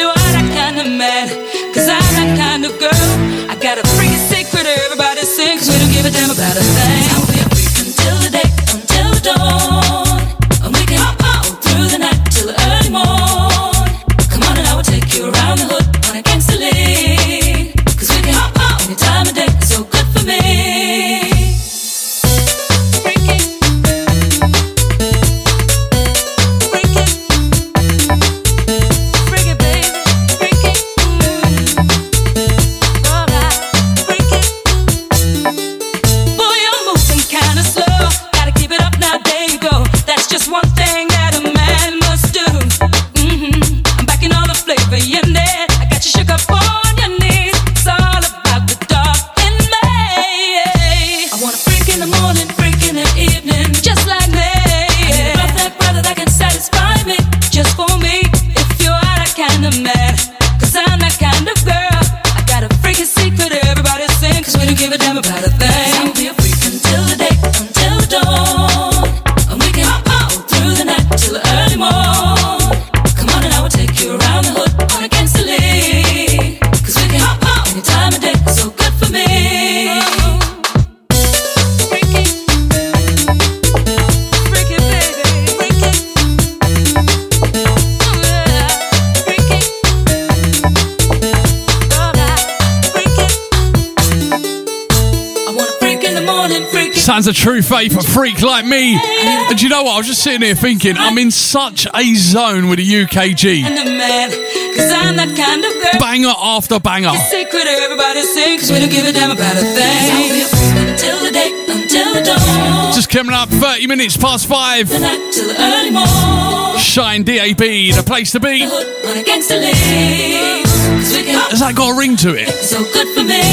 just 100.15 100.23
sitting 100.23 100.43
here 100.43 100.55
thinking, 100.55 100.95
I'm 100.97 101.17
in 101.17 101.29
such 101.29 101.87
a 101.93 102.15
zone 102.15 102.69
with 102.69 102.79
the 102.79 102.87
UKG. 102.87 103.63
Man, 103.63 104.29
cause 104.31 104.91
I'm 104.91 105.17
that 105.17 105.35
kind 105.35 105.59
of. 105.65 105.99
Banger 105.99 106.31
after 106.37 106.79
banger. 106.79 107.11
Secret 107.27 107.67
everybody 107.67 108.23
sing, 108.23 108.59
cause 108.59 108.71
we 108.71 108.79
don't 108.79 108.89
give 108.89 109.05
a 109.05 109.11
damn 109.11 109.31
about 109.31 109.57
a 109.57 109.61
thing. 109.61 110.11
I'll 110.15 110.31
be 110.31 110.41
a 110.41 110.47
freak 110.47 110.87
until 110.87 111.19
the 111.19 111.31
day, 111.31 111.51
until 111.67 112.13
the 112.13 112.23
dawn. 112.23 112.93
Just 112.93 113.09
coming 113.09 113.33
up 113.35 113.49
30 113.49 113.87
minutes 113.87 114.15
past 114.15 114.47
five. 114.47 114.87
The 114.87 114.99
night 114.99 115.33
till 115.33 115.51
early 115.51 115.91
morn. 115.91 116.79
Shine 116.79 117.23
DAB, 117.23 117.59
the 117.59 118.03
place 118.05 118.31
to 118.31 118.39
be. 118.39 118.63
On 118.63 119.17
a 119.17 119.23
gangster 119.23 119.59
league. 119.59 120.63
Cause 120.63 121.11
we 121.11 121.23
can 121.27 121.35
hop 121.35 121.51
Has 121.51 121.59
that 121.59 121.75
got 121.75 121.91
a 121.93 121.97
ring 121.97 122.15
to 122.23 122.35
it? 122.35 122.49
so 122.63 122.79
good 122.93 123.09
for 123.15 123.23
me. 123.27 123.43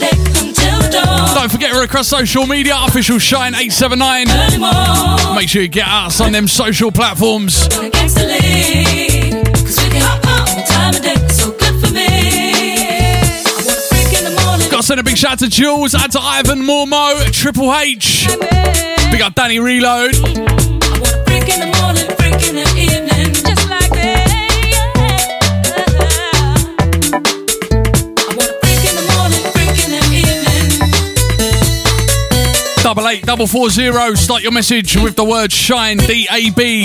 Don't 1.40 1.50
forget 1.50 1.72
we're 1.72 1.84
across 1.84 2.06
social 2.06 2.46
media, 2.46 2.76
official 2.82 3.18
Shine 3.18 3.54
879. 3.54 5.34
Make 5.34 5.48
sure 5.48 5.62
you 5.62 5.68
get 5.68 5.88
us 5.88 6.20
on 6.20 6.32
them 6.32 6.46
social 6.46 6.92
platforms. 6.92 7.66
On 7.78 7.86
a 7.86 7.88
gangster 7.88 8.26
league. 8.26 9.46
Cause 9.46 9.82
we 9.82 9.88
can 9.88 10.02
hop 10.02 10.22
out 10.26 10.50
any 10.50 10.66
time 10.66 10.94
of 10.94 11.00
day, 11.00 11.28
so 11.28 11.50
good 11.52 11.80
for 11.80 11.94
me. 11.94 12.04
I 12.04 13.52
want 13.56 13.68
a 13.70 13.80
freak 13.88 14.18
in 14.18 14.24
the 14.24 14.42
morning. 14.44 14.70
Got 14.70 14.82
to 14.82 14.82
send 14.82 15.00
a 15.00 15.02
big 15.02 15.16
shout 15.16 15.32
out 15.32 15.38
to 15.38 15.48
Jules, 15.48 15.94
out 15.94 16.12
to 16.12 16.20
Ivan 16.20 16.58
Mormo, 16.58 17.32
Triple 17.32 17.74
H. 17.74 18.28
Big 19.10 19.22
up 19.22 19.34
Danny 19.34 19.60
Reload. 19.60 20.14
double 33.00 33.16
eight 33.16 33.24
double 33.24 33.46
four 33.46 33.70
zero. 33.70 34.12
Start 34.14 34.42
your 34.42 34.52
message 34.52 34.94
with 34.94 35.16
the 35.16 35.24
word 35.24 35.50
shine. 35.50 35.96
D 35.96 36.28
A 36.30 36.50
B. 36.50 36.84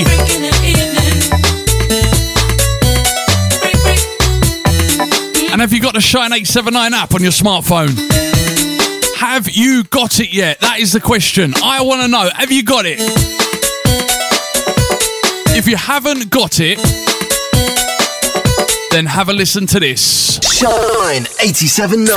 And 5.52 5.62
have 5.62 5.74
you 5.74 5.82
got 5.82 5.94
the 5.94 6.02
Shine 6.02 6.32
879 6.34 6.94
app 6.94 7.14
on 7.14 7.22
your 7.22 7.32
smartphone? 7.32 7.96
Have 9.18 9.50
you 9.50 9.84
got 9.86 10.20
it 10.20 10.34
yet? 10.34 10.60
That 10.62 10.80
is 10.80 10.94
the 10.94 11.02
question. 11.02 11.54
I 11.62 11.82
want 11.82 12.02
to 12.02 12.08
know. 12.08 12.30
Have 12.34 12.52
you 12.52 12.64
got 12.64 12.86
it? 12.86 13.00
If 15.58 15.68
you 15.68 15.76
haven't 15.76 16.30
got 16.30 16.60
it, 16.62 16.78
then 18.92 19.06
have 19.06 19.28
a 19.30 19.34
listen 19.34 19.66
to 19.68 19.80
this. 19.82 20.45
Shine 20.56 21.26
87.9. 21.44 22.08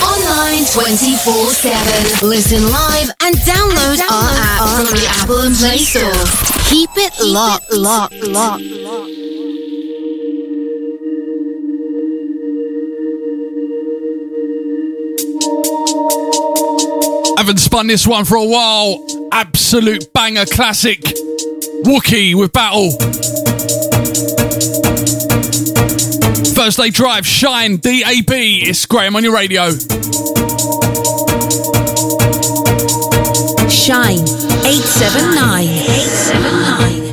Online 0.00 0.62
24-7. 0.62 2.22
Listen 2.22 2.62
live 2.70 3.10
and 3.20 3.34
download, 3.38 3.98
and 3.98 3.98
download 3.98 4.12
our 4.12 4.30
app 4.38 4.86
from 4.86 4.96
the 4.96 5.06
Apple 5.08 5.40
and 5.40 5.56
Play 5.56 5.78
Store. 5.78 6.12
Keep 6.70 6.90
it 6.94 7.12
Keep 7.14 7.26
locked, 7.26 7.72
it 7.72 7.78
locked, 7.78 8.14
locked, 8.28 8.62
locked. 8.62 9.10
Haven't 17.38 17.58
spun 17.58 17.88
this 17.88 18.06
one 18.06 18.24
for 18.24 18.36
a 18.36 18.46
while. 18.46 19.04
Absolute 19.32 20.12
banger 20.12 20.46
classic. 20.46 21.00
Wookie 21.82 22.36
with 22.36 22.52
Battle. 22.52 22.96
First 26.60 26.76
Day 26.76 26.90
Drive, 26.90 27.26
Shine, 27.26 27.78
DAB. 27.78 28.28
It's 28.28 28.84
Graham 28.84 29.16
on 29.16 29.24
your 29.24 29.34
radio. 29.34 29.70
Shine, 33.70 34.20
879. 34.68 35.64
879. 35.64 37.09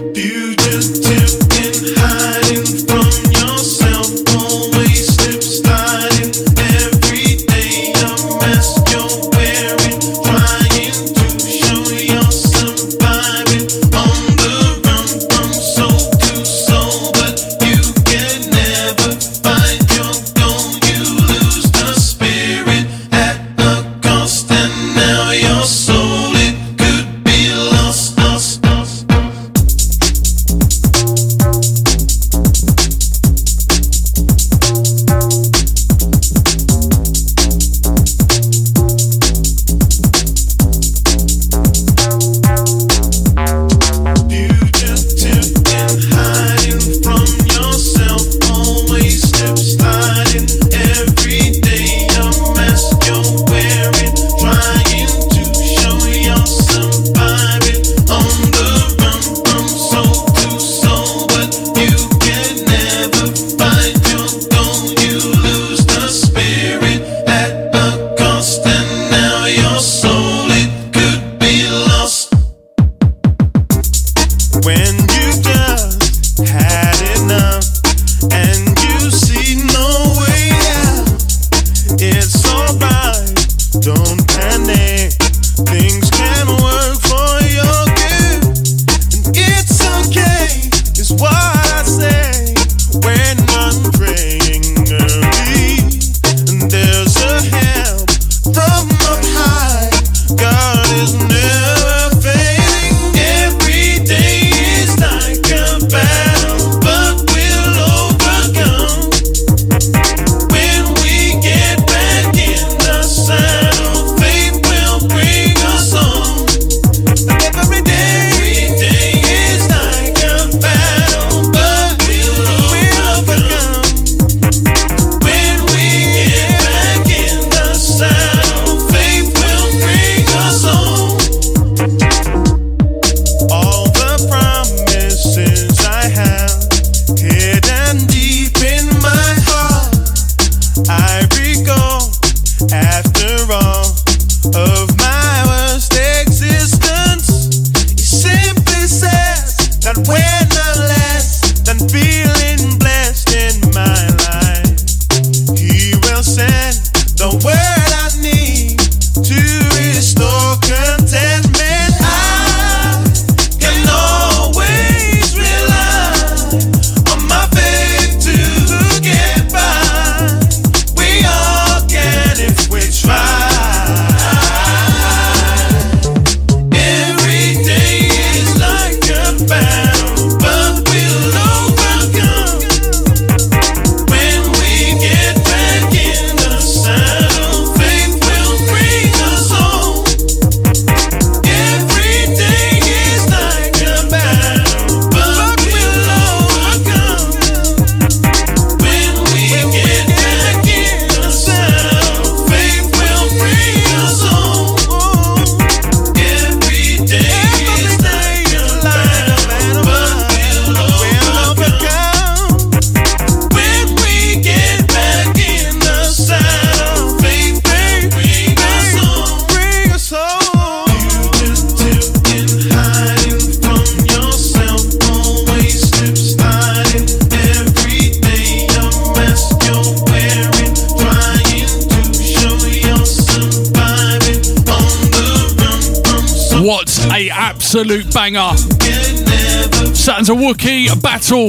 Wookie 240.48 240.88
battle. 241.02 241.48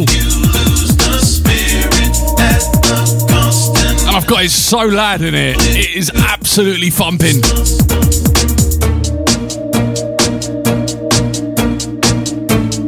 And 4.09 4.17
I've 4.17 4.27
got 4.27 4.45
it 4.45 4.51
so 4.51 4.79
loud 4.79 5.23
in 5.23 5.37
it, 5.37 5.57
it 5.61 5.95
is 5.95 6.11
absolutely 6.11 6.91
thumping. 6.91 7.41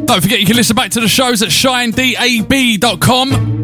Don't 0.05 0.21
forget 0.21 0.41
you 0.41 0.45
can 0.45 0.57
listen 0.57 0.75
back 0.75 0.91
to 0.91 0.99
the 0.99 1.07
shows 1.07 1.41
at 1.41 1.47
shinedab.com. 1.47 3.61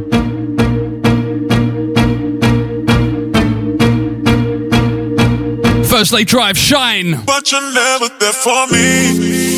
they 6.12 6.24
Drive 6.24 6.58
Shine. 6.58 7.24
But 7.26 7.52
you're 7.52 7.74
never 7.74 8.08
there 8.20 8.32
for 8.32 8.68
me. 8.68 9.57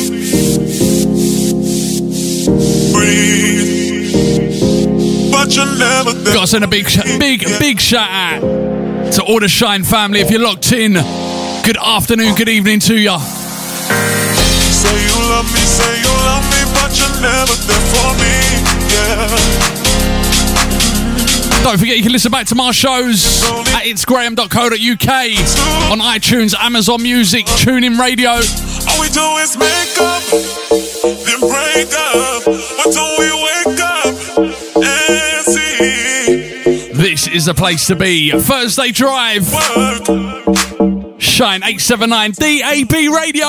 Got 6.40 6.42
to 6.42 6.46
send 6.46 6.64
a 6.64 6.68
big, 6.68 6.86
big, 7.18 7.44
big 7.58 7.80
shout 7.80 8.08
out 8.08 8.40
to 9.12 9.22
all 9.24 9.40
the 9.40 9.48
Shine 9.48 9.82
family. 9.84 10.20
If 10.20 10.30
you're 10.30 10.40
locked 10.40 10.72
in, 10.72 10.92
good 11.64 11.76
afternoon, 11.76 12.34
good 12.34 12.48
evening 12.48 12.80
to 12.80 12.94
ya. 12.94 13.18
Say 13.18 14.94
you 15.04 15.18
love 15.28 15.44
me, 15.52 15.60
say 15.60 16.00
you 16.00 16.08
love 16.08 16.44
me, 16.48 16.64
but 16.72 16.96
you're 16.96 17.20
never 17.20 17.54
there 17.66 17.84
for 17.92 18.14
me. 18.16 18.32
Yeah. 18.94 19.80
Don't 21.64 21.78
forget 21.78 21.96
you 21.96 22.02
can 22.02 22.12
listen 22.12 22.30
back 22.30 22.46
to 22.46 22.54
my 22.54 22.70
shows 22.70 23.44
at 23.74 23.84
itsgraham.co.uk 23.84 25.10
on 25.92 25.98
iTunes, 25.98 26.54
Amazon 26.58 27.02
Music, 27.02 27.44
TuneIn 27.46 27.98
Radio. 27.98 28.30
All 28.30 29.00
we 29.00 29.08
do 29.08 29.36
is 29.42 29.56
make 29.58 29.98
up, 30.00 30.22
then 31.26 31.40
break 31.40 31.92
up. 31.92 32.59
But 32.82 32.94
we 33.18 33.30
wake 33.30 33.80
up 33.80 34.38
and 34.76 35.44
see? 35.44 36.92
This 36.92 37.28
is 37.28 37.44
the 37.44 37.54
place 37.54 37.86
to 37.88 37.96
be. 37.96 38.30
Thursday 38.30 38.90
Drive. 38.90 39.44
Shine 41.18 41.62
879 41.62 42.32
DAB 42.32 42.92
Radio. 43.14 43.46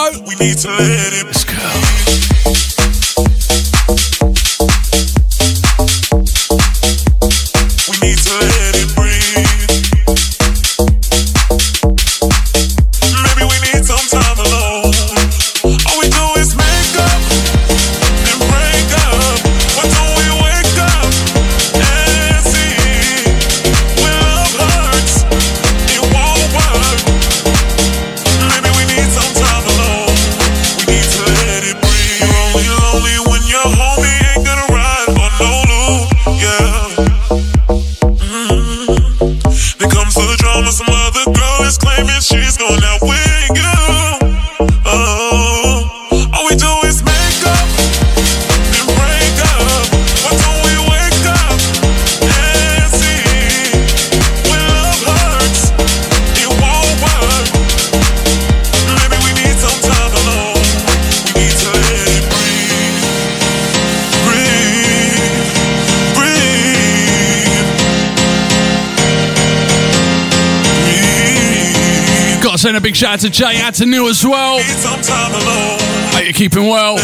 Send 72.61 72.77
a 72.77 72.81
big 72.81 72.95
shout 72.95 73.13
out 73.13 73.19
to 73.21 73.29
Jay, 73.31 73.57
New 73.87 74.07
as 74.07 74.23
well. 74.23 74.59
Hope 74.61 76.23
you're 76.23 76.31
keeping 76.31 76.67
well. 76.67 76.97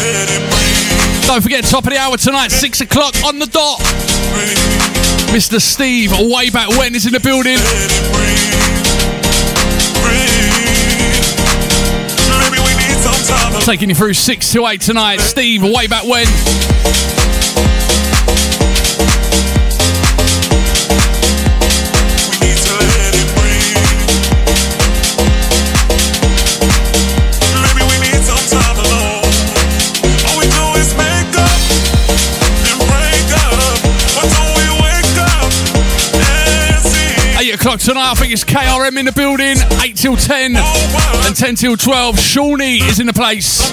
Don't 1.26 1.42
forget, 1.42 1.64
top 1.64 1.82
of 1.82 1.90
the 1.90 1.98
hour 1.98 2.16
tonight, 2.16 2.52
6 2.52 2.80
o'clock 2.82 3.12
on 3.24 3.40
the 3.40 3.46
dot. 3.46 3.80
Mr. 5.34 5.60
Steve, 5.60 6.12
way 6.12 6.50
back 6.50 6.68
when, 6.78 6.94
is 6.94 7.06
in 7.06 7.12
the 7.12 7.18
building. 7.18 7.58
Taking 13.64 13.88
you 13.88 13.96
through 13.96 14.14
6 14.14 14.52
to 14.52 14.64
8 14.64 14.80
tonight. 14.80 15.18
Steve, 15.18 15.64
way 15.64 15.88
back 15.88 16.04
when. 16.04 17.27
See? 37.80 37.92
8 37.92 37.94
o'clock 37.94 37.94
tonight, 37.94 38.10
I 38.10 38.14
think 38.14 38.32
it's 38.32 38.44
KRM 38.44 38.98
in 38.98 39.06
the 39.06 39.12
building. 39.12 39.56
8 39.82 39.96
till 39.96 40.16
10 40.16 40.56
and 40.56 41.36
10 41.36 41.54
till 41.54 41.76
12. 41.76 42.18
Shawnee 42.18 42.78
is 42.78 43.00
in 43.00 43.06
the 43.06 43.12
place. 43.12 43.70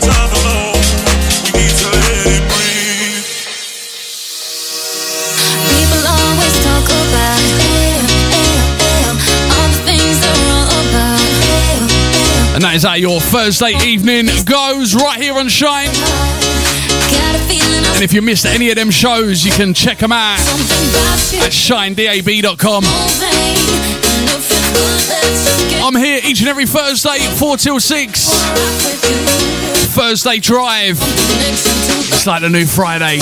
People 5.69 6.01
always 6.07 6.55
talk 6.63 6.85
about 6.85 7.39
all 9.55 9.67
the 9.69 9.81
things 9.85 10.19
they're 10.21 10.41
wrong 10.47 10.69
about. 10.89 11.21
And 12.55 12.63
that 12.63 12.75
is 12.75 12.83
how 12.83 12.95
your 12.95 13.19
Thursday 13.19 13.73
evening 13.83 14.27
goes 14.45 14.95
right 14.95 15.21
here 15.21 15.35
on 15.35 15.49
Shine. 15.49 15.89
And 17.95 18.03
if 18.03 18.13
you 18.13 18.21
missed 18.21 18.45
any 18.45 18.69
of 18.69 18.75
them 18.75 18.91
shows, 18.91 19.45
you 19.45 19.51
can 19.51 19.73
check 19.73 19.99
them 19.99 20.11
out 20.11 20.39
at 20.39 21.51
shinedab.com. 21.51 22.83
I'm 25.83 25.95
here 25.95 26.19
each 26.23 26.39
and 26.39 26.49
every 26.49 26.65
Thursday, 26.65 27.19
4 27.37 27.57
till 27.57 27.79
6. 27.79 28.29
Thursday 29.95 30.39
Drive. 30.39 30.97
It's 30.99 32.27
like 32.27 32.41
the 32.41 32.49
new 32.49 32.65
Friday. 32.65 33.19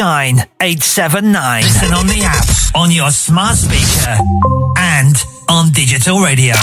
Shine 0.00 0.38
879. 0.62 1.62
Listen 1.62 1.92
on 1.92 2.06
the 2.06 2.22
app, 2.22 2.74
on 2.74 2.90
your 2.90 3.10
smart 3.10 3.54
speaker, 3.54 4.16
and 4.78 5.14
on 5.46 5.72
digital 5.72 6.20
radio. 6.20 6.54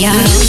me. 0.00 0.41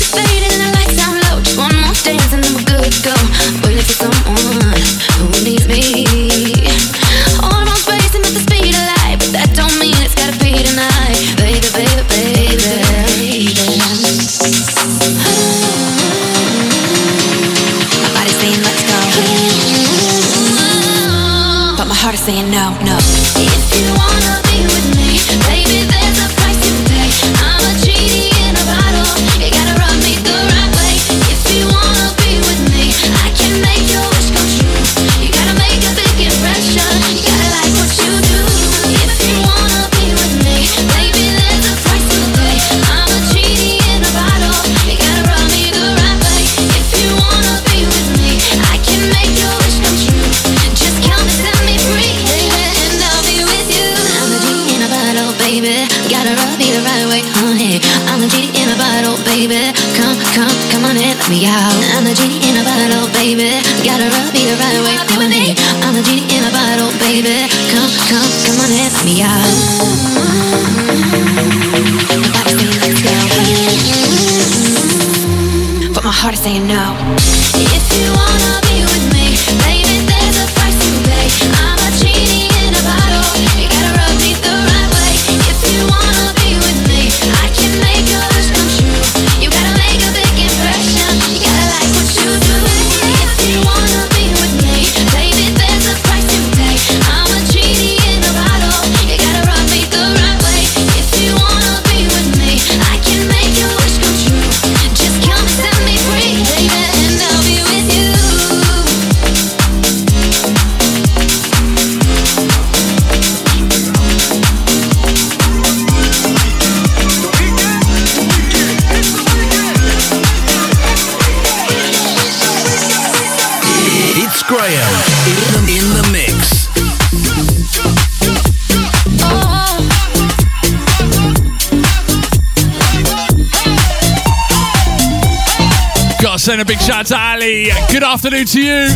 afternoon 138.14 138.46
to 138.46 138.62
you. 138.62 138.88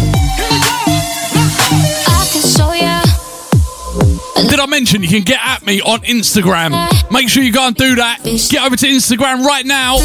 Did 4.48 4.60
I 4.60 4.66
mention 4.68 5.02
you 5.02 5.10
can 5.10 5.24
get 5.24 5.40
at 5.44 5.66
me 5.66 5.82
on 5.82 6.02
Instagram? 6.02 6.72
Make 7.12 7.28
sure 7.28 7.42
you 7.42 7.52
go 7.52 7.66
and 7.66 7.76
do 7.76 7.96
that. 7.96 8.20
Get 8.24 8.64
over 8.64 8.76
to 8.76 8.86
Instagram 8.86 9.44
right 9.44 9.66
now. 9.66 9.98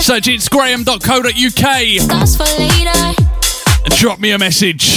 Search 0.00 0.26
it's 0.26 0.48
graham.co.uk 0.48 1.64
and 3.84 3.94
drop 3.94 4.18
me 4.18 4.32
a 4.32 4.38
message. 4.38 4.96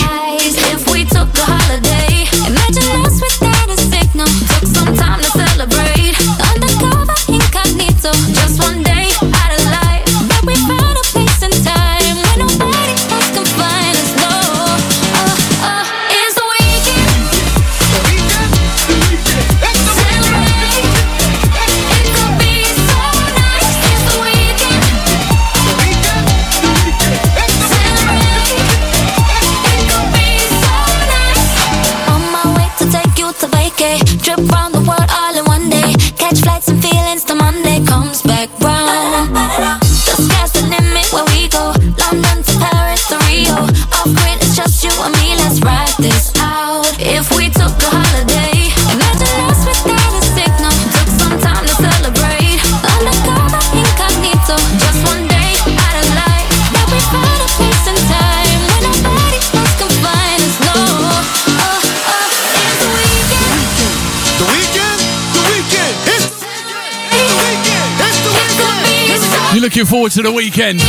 looking 69.73 69.89
forward 69.89 70.11
to 70.11 70.21
the 70.21 70.31
weekend. 70.31 70.79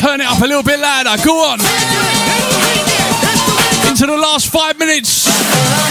Turn 0.00 0.20
it 0.20 0.26
up 0.26 0.42
a 0.42 0.44
little 0.44 0.64
bit 0.64 0.80
louder. 0.80 1.22
Go 1.24 1.52
on. 1.52 1.60
Into 3.88 4.06
the 4.06 4.18
last 4.20 4.48
five 4.48 4.76
minutes. 4.76 5.81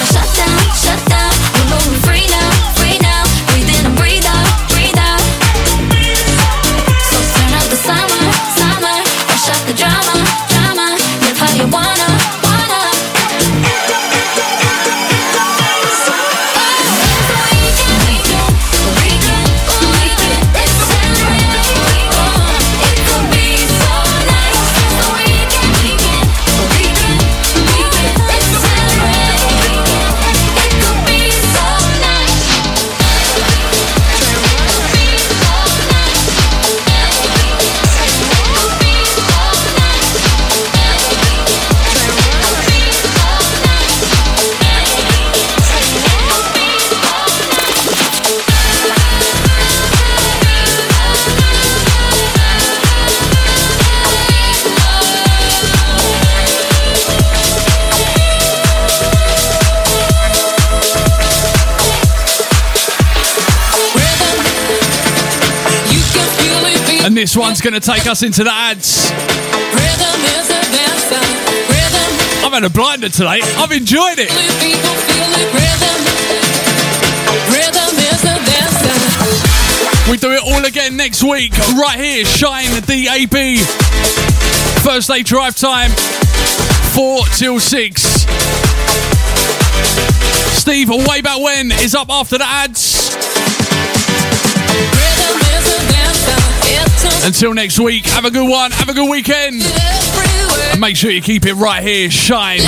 this 67.22 67.38
one's 67.38 67.61
going 67.61 67.76
to 67.76 67.80
take 67.80 68.07
us 68.07 68.23
into 68.23 68.43
the 68.43 68.52
ads. 68.52 69.11
I've 72.43 72.52
had 72.52 72.64
a 72.64 72.69
blinder 72.72 73.10
today. 73.10 73.41
I've 73.61 73.72
enjoyed 73.72 74.18
it. 74.18 74.31
We 80.10 80.18
do 80.18 80.31
it 80.31 80.41
all 80.41 80.65
again 80.65 80.98
next 80.98 81.22
week, 81.22 81.56
right 81.77 81.99
here, 81.99 82.26
Shine 82.26 82.81
DAB. 82.81 83.60
Thursday 84.81 85.22
drive 85.22 85.56
time, 85.56 85.91
4 86.95 87.22
till 87.38 87.60
6. 87.60 88.02
Steve, 90.57 90.89
way 90.89 91.22
back 91.22 91.39
when, 91.39 91.72
is 91.72 91.93
up 91.93 92.10
after 92.10 92.39
the 92.39 92.48
ads. 92.48 92.80
Until 97.23 97.53
next 97.53 97.80
week, 97.80 98.06
have 98.07 98.26
a 98.26 98.31
good 98.31 98.49
one, 98.49 98.72
have 98.72 98.89
a 98.89 98.93
good 98.93 99.10
weekend. 99.10 99.61
And 100.72 100.80
make 100.80 100.95
sure 100.95 101.11
you 101.11 101.22
keep 101.22 101.45
it 101.45 101.53
right 101.53 101.84
here, 101.84 102.10
shine. 102.10 102.61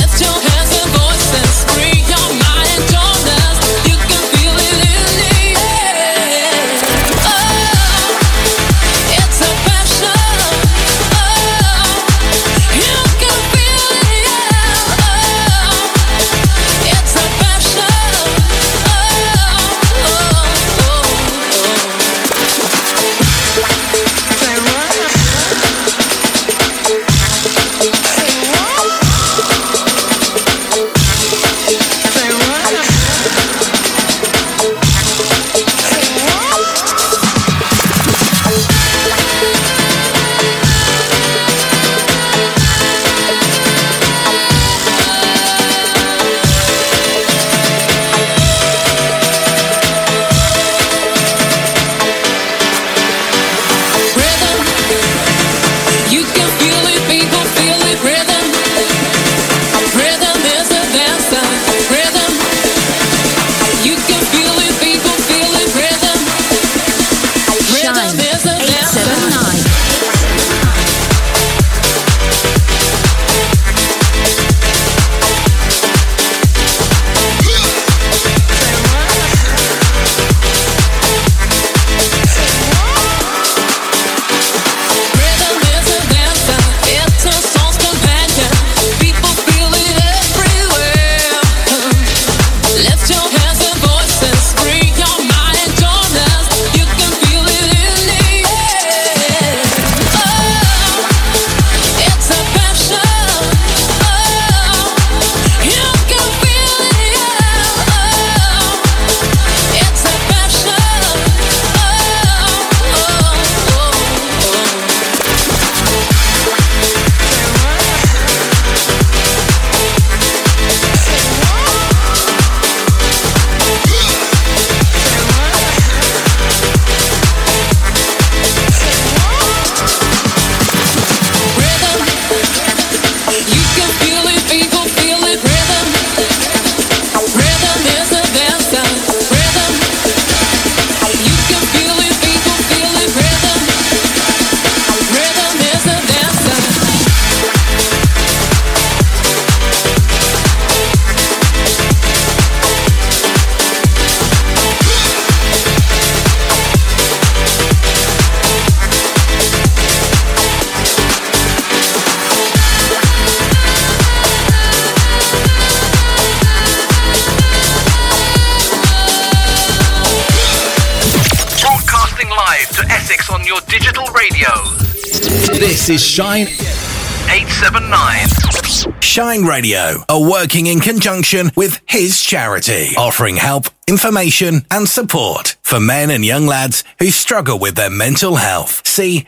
Shine 176.14 176.45
879. 176.45 179.02
Shine 179.02 179.45
Radio 179.45 180.03
are 180.07 180.22
working 180.22 180.68
in 180.68 180.80
conjunction 180.80 181.49
with 181.56 181.81
his 181.88 182.22
charity, 182.22 182.90
offering 182.95 183.35
help, 183.35 183.65
information, 183.88 184.64
and 184.69 184.88
support 184.88 185.56
for 185.64 185.80
men 185.80 186.11
and 186.11 186.23
young 186.23 186.45
lads 186.45 186.84
who 186.99 187.10
struggle 187.10 187.57
with 187.57 187.73
their 187.73 187.90
mental 187.90 188.35
health. 188.35 188.85
See 188.85 189.27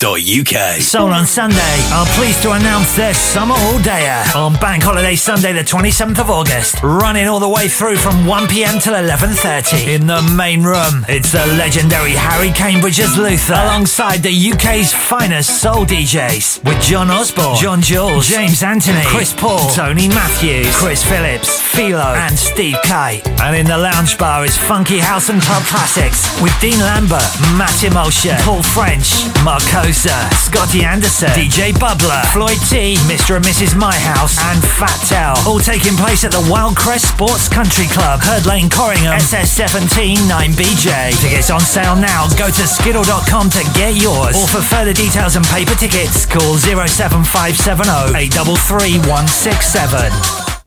hischarity.org.uk. 0.00 0.80
Soul 0.80 1.12
on 1.12 1.26
Sunday 1.26 1.88
are 1.92 2.06
pleased 2.16 2.42
to 2.42 2.52
announce 2.52 2.96
their 2.96 3.14
summer 3.14 3.54
all 3.54 3.78
dayer 3.78 4.34
on 4.34 4.54
Bank 4.54 4.82
Holiday 4.82 5.14
Sunday, 5.14 5.52
the 5.52 5.60
27th 5.60 6.18
of 6.18 6.30
August, 6.30 6.82
running 6.82 7.26
all 7.26 7.40
the 7.40 7.48
way 7.48 7.68
through 7.68 7.96
from 7.96 8.26
1 8.26 8.48
pm 8.48 8.80
till 8.80 8.94
11.30 8.94 9.94
in 9.94 10.06
the 10.06 10.22
main 10.36 10.62
room. 10.62 11.04
It's 11.08 11.32
the 11.32 11.44
legendary 11.58 12.12
Harry 12.12 12.50
Cambridge's 12.50 13.16
Luther 13.16 13.54
alongside 13.54 14.22
the 14.22 14.52
UK's 14.52 14.92
finest 14.92 15.60
soul 15.60 15.84
DJs 15.84 16.64
with 16.64 16.80
John 16.82 17.10
Osborne, 17.10 17.56
John 17.56 17.82
Jules, 17.82 18.28
James 18.28 18.62
Anthony, 18.62 19.02
Chris 19.04 19.34
Paul, 19.34 19.70
Tony 19.70 20.08
Matthews, 20.08 20.74
Chris 20.76 21.04
Phillips, 21.04 21.60
Philo, 21.60 22.14
and 22.16 22.38
Steve 22.38 22.76
Kite. 22.84 23.26
And 23.40 23.56
in 23.56 23.66
the 23.66 23.78
lounge 23.78 24.18
bar 24.18 24.44
is 24.44 24.56
funky 24.56 24.98
house 24.98 25.28
and 25.28 25.40
club 25.42 25.62
classics 25.64 26.28
with 26.40 26.58
Dean 26.60 26.78
Lambert, 26.80 27.28
Matt 27.56 27.82
Emulsion, 27.84 28.36
Paul 28.40 28.62
French, 28.62 29.10
Mark 29.44 29.62
Scotty 29.92 30.84
Anderson, 30.84 31.30
DJ 31.30 31.72
Bubbler, 31.72 32.24
Floyd 32.32 32.58
T, 32.70 32.94
Mr. 33.10 33.36
and 33.36 33.44
Mrs. 33.44 33.76
My 33.76 33.94
House, 33.94 34.38
and 34.38 34.62
Fat 34.62 34.94
Tell. 35.08 35.34
All 35.48 35.58
taking 35.58 35.96
place 35.96 36.24
at 36.24 36.30
the 36.30 36.42
Wildcrest 36.46 37.10
Sports 37.10 37.48
Country 37.48 37.86
Club, 37.86 38.20
Herd 38.20 38.46
Lane, 38.46 38.68
Corringham, 38.68 39.18
SS17 39.18 40.16
9BJ. 40.30 41.20
Tickets 41.20 41.50
on 41.50 41.60
sale 41.60 41.96
now. 41.96 42.28
Go 42.38 42.46
to 42.46 42.66
skiddle.com 42.66 43.50
to 43.50 43.62
get 43.74 43.96
yours. 44.00 44.36
Or 44.36 44.46
for 44.46 44.62
further 44.62 44.92
details 44.92 45.34
and 45.36 45.44
paper 45.46 45.74
tickets, 45.74 46.24
call 46.24 46.56
07570 46.56 48.14
833 48.16 48.98
167. 49.10 50.12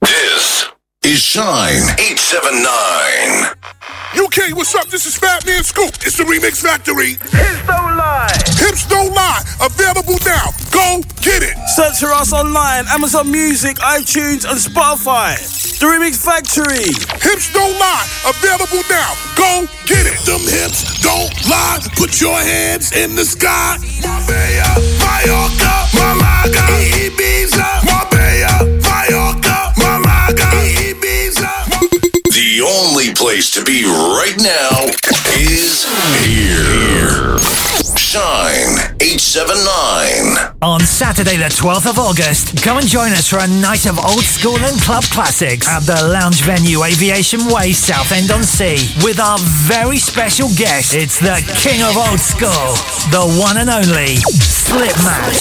This 0.02 0.73
is 1.04 1.20
Shine 1.20 1.84
879. 2.00 3.52
UK, 4.16 4.56
what's 4.56 4.74
up? 4.76 4.88
This 4.88 5.06
is 5.06 5.18
Fatman 5.20 5.64
Scoop. 5.64 5.92
It's 6.06 6.16
the 6.18 6.24
Remix 6.24 6.62
Factory. 6.62 7.20
Hips 7.20 7.68
don't 7.68 7.98
lie. 7.98 8.32
Hips 8.56 8.88
don't 8.88 9.14
lie. 9.14 9.44
Available 9.60 10.16
now. 10.26 10.54
Go 10.72 11.02
get 11.22 11.44
it. 11.44 11.58
Search 11.76 12.00
for 12.00 12.14
us 12.14 12.32
online, 12.32 12.86
Amazon 12.88 13.30
Music, 13.32 13.78
iTunes, 13.78 14.48
and 14.48 14.56
Spotify. 14.56 15.36
The 15.80 15.88
Remix 15.88 16.24
Factory. 16.24 16.96
Hips 17.20 17.52
don't 17.52 17.78
lie. 17.80 18.08
Available 18.24 18.84
now. 18.88 19.12
Go 19.36 19.68
get 19.86 20.08
it. 20.08 20.20
Them 20.24 20.40
hips 20.40 21.02
don't 21.02 21.34
lie. 21.50 21.80
Put 21.98 22.22
your 22.22 22.38
hands 22.38 22.96
in 22.96 23.16
the 23.16 23.26
sky. 23.26 23.76
Marbella, 24.00 24.80
Mallorca, 25.04 25.74
Malaga, 26.00 26.64
Ibiza. 26.96 27.83
Only 32.84 33.14
place 33.14 33.50
to 33.50 33.64
be 33.64 33.86
right 33.86 34.36
now 34.38 34.86
is 35.38 35.86
here. 36.26 37.38
Shine 37.98 38.93
879. 39.04 40.56
On 40.62 40.80
Saturday, 40.80 41.36
the 41.36 41.52
12th 41.52 41.90
of 41.90 42.00
August, 42.00 42.64
come 42.64 42.78
and 42.78 42.88
join 42.88 43.12
us 43.12 43.28
for 43.28 43.40
a 43.40 43.48
night 43.60 43.86
of 43.86 44.00
old 44.00 44.24
school 44.24 44.56
and 44.56 44.80
club 44.80 45.04
classics 45.12 45.68
at 45.68 45.84
the 45.84 46.08
lounge 46.08 46.40
venue 46.44 46.82
Aviation 46.86 47.44
Way, 47.52 47.74
Southend 47.74 48.32
on 48.32 48.44
Sea, 48.44 48.80
with 49.04 49.20
our 49.20 49.38
very 49.68 49.98
special 49.98 50.48
guest. 50.56 50.96
It's 50.96 51.20
the 51.20 51.36
king 51.60 51.84
of 51.84 52.00
old 52.00 52.24
school, 52.24 52.80
the 53.12 53.28
one 53.36 53.60
and 53.60 53.68
only 53.70 54.24
Slipmat. 54.40 55.36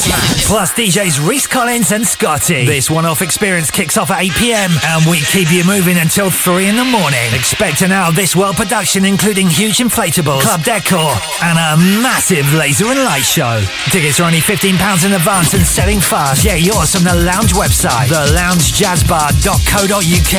Plus 0.50 0.72
DJs 0.74 1.22
Reese 1.22 1.46
Collins 1.46 1.92
and 1.92 2.04
Scotty. 2.04 2.66
This 2.66 2.90
one-off 2.90 3.22
experience 3.22 3.70
kicks 3.70 3.96
off 3.96 4.10
at 4.10 4.22
8 4.22 4.32
p.m. 4.32 4.70
and 4.90 5.06
we 5.06 5.20
keep 5.20 5.52
you 5.52 5.62
moving 5.62 5.98
until 5.98 6.30
3 6.30 6.66
in 6.66 6.74
the 6.74 6.84
morning. 6.84 7.30
Expect 7.32 7.82
an 7.82 7.92
hour 7.92 8.08
of 8.08 8.16
this 8.16 8.34
world 8.34 8.56
production, 8.56 9.04
including 9.04 9.46
huge 9.46 9.78
inflatables, 9.78 10.42
club 10.42 10.64
decor, 10.64 11.14
and 11.46 11.56
a 11.62 11.78
massive 12.02 12.52
laser 12.54 12.86
and 12.86 12.98
light 13.04 13.22
show. 13.22 13.51
Tickets 13.92 14.16
are 14.20 14.24
only 14.24 14.40
£15 14.40 15.04
in 15.04 15.12
advance 15.12 15.52
and 15.52 15.66
selling 15.66 16.00
fast. 16.00 16.44
Get 16.44 16.62
yours 16.64 16.96
from 16.96 17.04
the 17.04 17.12
lounge 17.12 17.52
website, 17.52 18.08
theloungejazzbar.co.uk, 18.08 20.36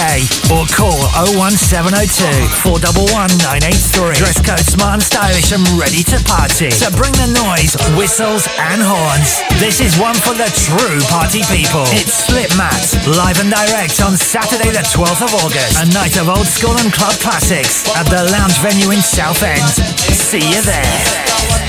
or 0.50 0.66
call 0.74 0.98
01702 1.38 2.26
411 2.66 3.38
983. 3.70 4.18
Dress 4.18 4.42
code 4.42 4.66
smart 4.66 4.98
and 4.98 5.04
stylish 5.04 5.54
and 5.54 5.62
ready 5.78 6.02
to 6.10 6.18
party. 6.26 6.74
So 6.74 6.90
bring 6.96 7.14
the 7.22 7.30
noise, 7.46 7.78
whistles, 7.94 8.50
and 8.58 8.82
horns. 8.82 9.46
This 9.62 9.78
is 9.78 9.94
one 10.02 10.18
for 10.18 10.34
the 10.34 10.50
true 10.50 10.98
party 11.14 11.46
people. 11.54 11.86
It's 11.94 12.26
Slipmat, 12.26 13.14
live 13.14 13.38
and 13.38 13.54
direct 13.54 14.02
on 14.02 14.18
Saturday, 14.18 14.74
the 14.74 14.82
12th 14.90 15.22
of 15.22 15.30
August. 15.46 15.78
A 15.78 15.86
night 15.94 16.18
of 16.18 16.26
old 16.30 16.48
school 16.50 16.74
and 16.82 16.90
club 16.90 17.14
classics 17.22 17.86
at 17.94 18.10
the 18.10 18.26
lounge 18.34 18.58
venue 18.66 18.90
in 18.90 19.06
Southend. 19.06 19.70
See 20.10 20.42
you 20.42 20.66
there. 20.66 21.63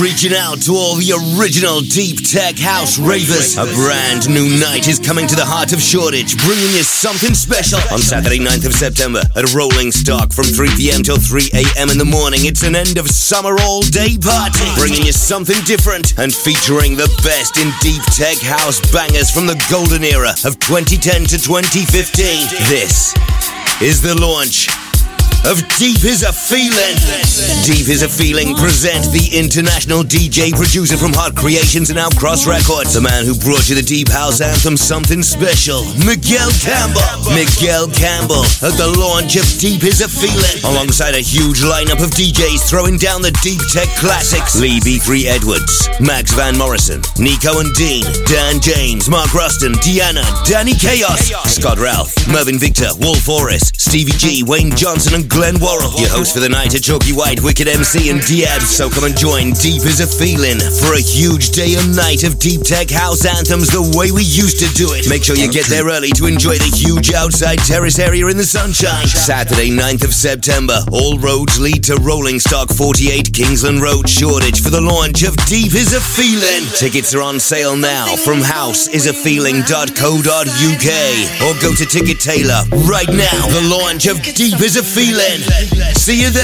Reaching 0.00 0.34
out 0.34 0.60
to 0.62 0.72
all 0.72 0.96
the 0.96 1.14
original 1.14 1.80
deep 1.80 2.26
tech 2.26 2.58
house 2.58 2.98
ravers. 2.98 3.56
A 3.56 3.66
brand 3.74 4.26
new 4.28 4.48
night 4.58 4.88
is 4.88 4.98
coming 4.98 5.26
to 5.26 5.36
the 5.36 5.44
heart 5.44 5.72
of 5.72 5.80
Shoreditch, 5.80 6.34
bringing 6.42 6.74
you 6.74 6.82
something 6.82 7.34
special 7.34 7.78
on 7.92 7.98
Saturday, 7.98 8.38
9th 8.38 8.66
of 8.66 8.74
September 8.74 9.22
at 9.36 9.54
Rolling 9.54 9.92
Stock 9.92 10.32
from 10.32 10.44
3 10.44 10.74
p.m. 10.74 11.02
till 11.02 11.18
3 11.18 11.50
a.m. 11.54 11.90
in 11.90 11.98
the 11.98 12.08
morning. 12.08 12.46
It's 12.46 12.62
an 12.62 12.74
end 12.74 12.98
of 12.98 13.06
summer 13.10 13.54
all 13.62 13.82
day 13.82 14.18
party, 14.18 14.66
bringing 14.74 15.06
you 15.06 15.12
something 15.14 15.58
different 15.64 16.18
and 16.18 16.34
featuring 16.34 16.96
the 16.96 17.10
best 17.22 17.58
in 17.62 17.70
deep 17.78 18.02
tech 18.14 18.38
house 18.42 18.82
bangers 18.90 19.30
from 19.30 19.46
the 19.46 19.58
golden 19.70 20.02
era 20.02 20.34
of 20.44 20.58
2010 20.58 21.30
to 21.30 21.38
2015. 21.38 22.50
This 22.66 23.14
is 23.80 24.02
the 24.02 24.18
launch 24.18 24.66
of 25.44 25.58
Deep 25.78 26.04
is 26.06 26.22
a 26.22 26.32
Feeling. 26.32 26.94
Deep 27.66 27.90
is 27.90 28.02
a 28.02 28.08
Feeling 28.08 28.54
present 28.54 29.10
the 29.10 29.26
international 29.34 30.02
DJ 30.02 30.54
producer 30.54 30.96
from 30.96 31.12
Hot 31.14 31.34
Creations 31.34 31.90
and 31.90 31.98
Outcross 31.98 32.46
Records, 32.46 32.94
the 32.94 33.02
man 33.02 33.26
who 33.26 33.34
brought 33.34 33.66
you 33.66 33.74
the 33.74 33.82
Deep 33.82 34.08
House 34.08 34.40
anthem 34.40 34.76
Something 34.76 35.22
Special, 35.22 35.82
Miguel 36.06 36.50
Campbell. 36.62 37.02
Miguel 37.34 37.90
Campbell 37.90 38.46
at 38.62 38.78
the 38.78 38.86
launch 38.98 39.34
of 39.34 39.46
Deep 39.58 39.82
is 39.82 39.98
a 39.98 40.08
Feeling, 40.08 40.62
alongside 40.62 41.18
a 41.18 41.24
huge 41.24 41.66
lineup 41.66 41.98
of 41.98 42.14
DJs 42.14 42.68
throwing 42.68 42.94
down 42.96 43.22
the 43.22 43.34
deep 43.42 43.62
tech 43.72 43.90
classics. 43.98 44.54
Lee 44.54 44.78
B3 44.78 45.26
Edwards, 45.26 45.90
Max 45.98 46.30
Van 46.34 46.54
Morrison, 46.54 47.02
Nico 47.18 47.58
and 47.58 47.72
Dean, 47.74 48.06
Dan 48.30 48.60
James, 48.60 49.10
Mark 49.10 49.34
Ruston, 49.34 49.74
Deanna, 49.82 50.22
Danny 50.46 50.74
Chaos, 50.74 51.34
Scott 51.50 51.78
Ralph, 51.78 52.14
Mervyn 52.30 52.58
Victor, 52.58 52.94
Wolf 53.00 53.26
Forrest, 53.26 53.80
Stevie 53.80 54.14
G, 54.14 54.42
Wayne 54.46 54.70
Johnson, 54.76 55.18
and 55.18 55.31
Glenn 55.32 55.56
Worrell. 55.64 55.96
Your 55.96 56.12
host 56.12 56.34
for 56.34 56.40
the 56.40 56.48
night 56.48 56.74
are 56.76 56.78
Chalky 56.78 57.12
White, 57.16 57.40
Wicked 57.40 57.66
MC, 57.66 58.10
and 58.12 58.20
Diabs. 58.20 58.68
So 58.68 58.90
come 58.92 59.04
and 59.08 59.16
join 59.16 59.56
Deep 59.56 59.80
is 59.88 60.04
a 60.04 60.06
Feeling 60.06 60.60
for 60.60 60.92
a 60.92 61.00
huge 61.00 61.56
day 61.56 61.72
and 61.74 61.96
night 61.96 62.22
of 62.22 62.38
deep 62.38 62.60
tech 62.60 62.92
house 62.92 63.24
anthems 63.24 63.72
the 63.72 63.80
way 63.96 64.12
we 64.12 64.28
used 64.28 64.60
to 64.60 64.68
do 64.76 64.92
it. 64.92 65.08
Make 65.08 65.24
sure 65.24 65.34
you 65.34 65.48
get 65.50 65.64
there 65.72 65.88
early 65.88 66.12
to 66.20 66.28
enjoy 66.28 66.60
the 66.60 66.68
huge 66.68 67.16
outside 67.16 67.64
terrace 67.64 67.98
area 67.98 68.28
in 68.28 68.36
the 68.36 68.44
sunshine. 68.44 69.08
Saturday, 69.08 69.70
9th 69.72 70.04
of 70.04 70.12
September, 70.12 70.84
all 70.92 71.16
roads 71.18 71.58
lead 71.58 71.82
to 71.88 71.96
Rolling 72.04 72.36
Stock 72.38 72.68
48 72.68 73.32
Kingsland 73.32 73.80
Road, 73.80 74.04
Shoreditch 74.08 74.60
for 74.60 74.68
the 74.68 74.82
launch 74.84 75.22
of 75.24 75.32
Deep 75.48 75.72
is 75.72 75.94
a 75.96 76.00
Feeling. 76.00 76.68
Tickets 76.76 77.14
are 77.16 77.22
on 77.22 77.40
sale 77.40 77.76
now 77.76 78.16
from 78.20 78.40
houseisaFeeling.co.uk 78.44 80.88
or 81.40 81.56
go 81.64 81.72
to 81.72 81.86
Ticket 81.88 82.20
Tailor 82.20 82.68
right 82.84 83.08
now. 83.08 83.48
The 83.48 83.64
launch 83.72 84.04
of 84.06 84.20
Deep 84.22 84.60
is 84.60 84.76
a 84.76 84.84
Feeling. 84.84 85.21
See 85.22 86.20
you 86.20 86.30
there. 86.30 86.42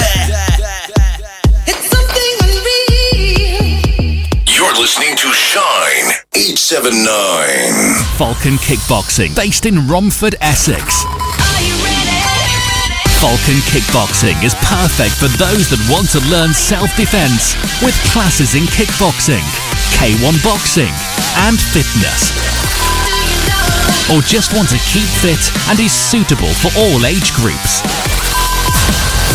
You're 4.47 4.75
listening 4.79 5.17
to 5.17 5.33
Shine 5.35 6.15
879. 6.33 7.03
Falcon 8.15 8.55
Kickboxing, 8.63 9.35
based 9.35 9.67
in 9.67 9.89
Romford, 9.89 10.37
Essex. 10.41 11.03
Falcon 13.19 13.59
Kickboxing 13.67 14.39
is 14.45 14.55
perfect 14.63 15.19
for 15.19 15.27
those 15.43 15.67
that 15.75 15.83
want 15.91 16.11
to 16.15 16.23
learn 16.31 16.55
self-defense 16.55 17.59
with 17.83 17.99
classes 18.15 18.55
in 18.55 18.63
kickboxing, 18.79 19.43
K1 19.99 20.39
boxing, 20.47 20.95
and 21.51 21.59
fitness. 21.59 22.31
Or 24.15 24.23
just 24.23 24.55
want 24.55 24.71
to 24.71 24.79
keep 24.87 25.11
fit 25.19 25.51
and 25.67 25.81
is 25.81 25.91
suitable 25.91 26.55
for 26.63 26.71
all 26.79 27.05
age 27.05 27.35
groups. 27.35 27.83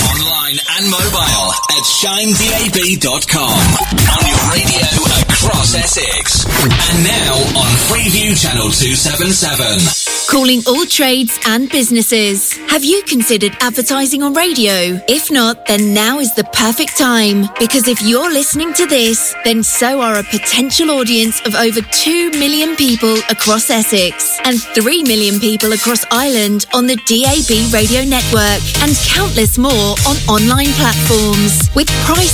Online 0.05 0.59
and 0.77 0.85
mobile 0.93 1.49
at 1.75 1.85
shinedab.com. 1.97 3.57
On 3.57 4.23
your 4.29 4.43
radio 4.53 4.85
across 5.33 5.75
Essex. 5.75 6.45
And 6.93 7.05
now 7.09 7.35
on 7.57 7.71
Freeview 7.89 8.37
Channel 8.37 8.71
277. 8.71 10.10
Calling 10.31 10.63
all 10.69 10.87
trades 10.87 11.41
and 11.45 11.69
businesses. 11.69 12.57
Have 12.69 12.85
you 12.85 13.03
considered 13.03 13.57
advertising 13.61 14.23
on 14.23 14.33
radio? 14.33 15.03
If 15.09 15.29
not, 15.29 15.67
then 15.67 15.93
now 15.93 16.21
is 16.21 16.33
the 16.37 16.45
perfect 16.53 16.97
time. 16.97 17.49
Because 17.59 17.89
if 17.89 18.01
you're 18.01 18.31
listening 18.31 18.73
to 18.75 18.87
this, 18.87 19.35
then 19.43 19.65
so 19.65 20.01
are 20.01 20.21
a 20.21 20.23
potential 20.23 20.93
audience 20.93 21.41
of 21.47 21.57
over 21.57 21.81
2 21.81 22.31
million 22.39 22.77
people 22.77 23.17
across 23.29 23.71
Essex 23.71 24.39
and 24.45 24.63
3 24.63 25.03
million 25.03 25.41
people 25.41 25.73
across 25.73 26.05
Ireland 26.13 26.65
on 26.73 26.87
the 26.87 26.95
DAB 27.11 27.75
radio 27.75 28.05
network 28.09 28.63
and 28.87 28.95
countless 29.11 29.59
more 29.59 29.99
on 30.07 30.15
online 30.31 30.71
platforms. 30.79 31.69
With 31.75 31.91
prices 32.07 32.31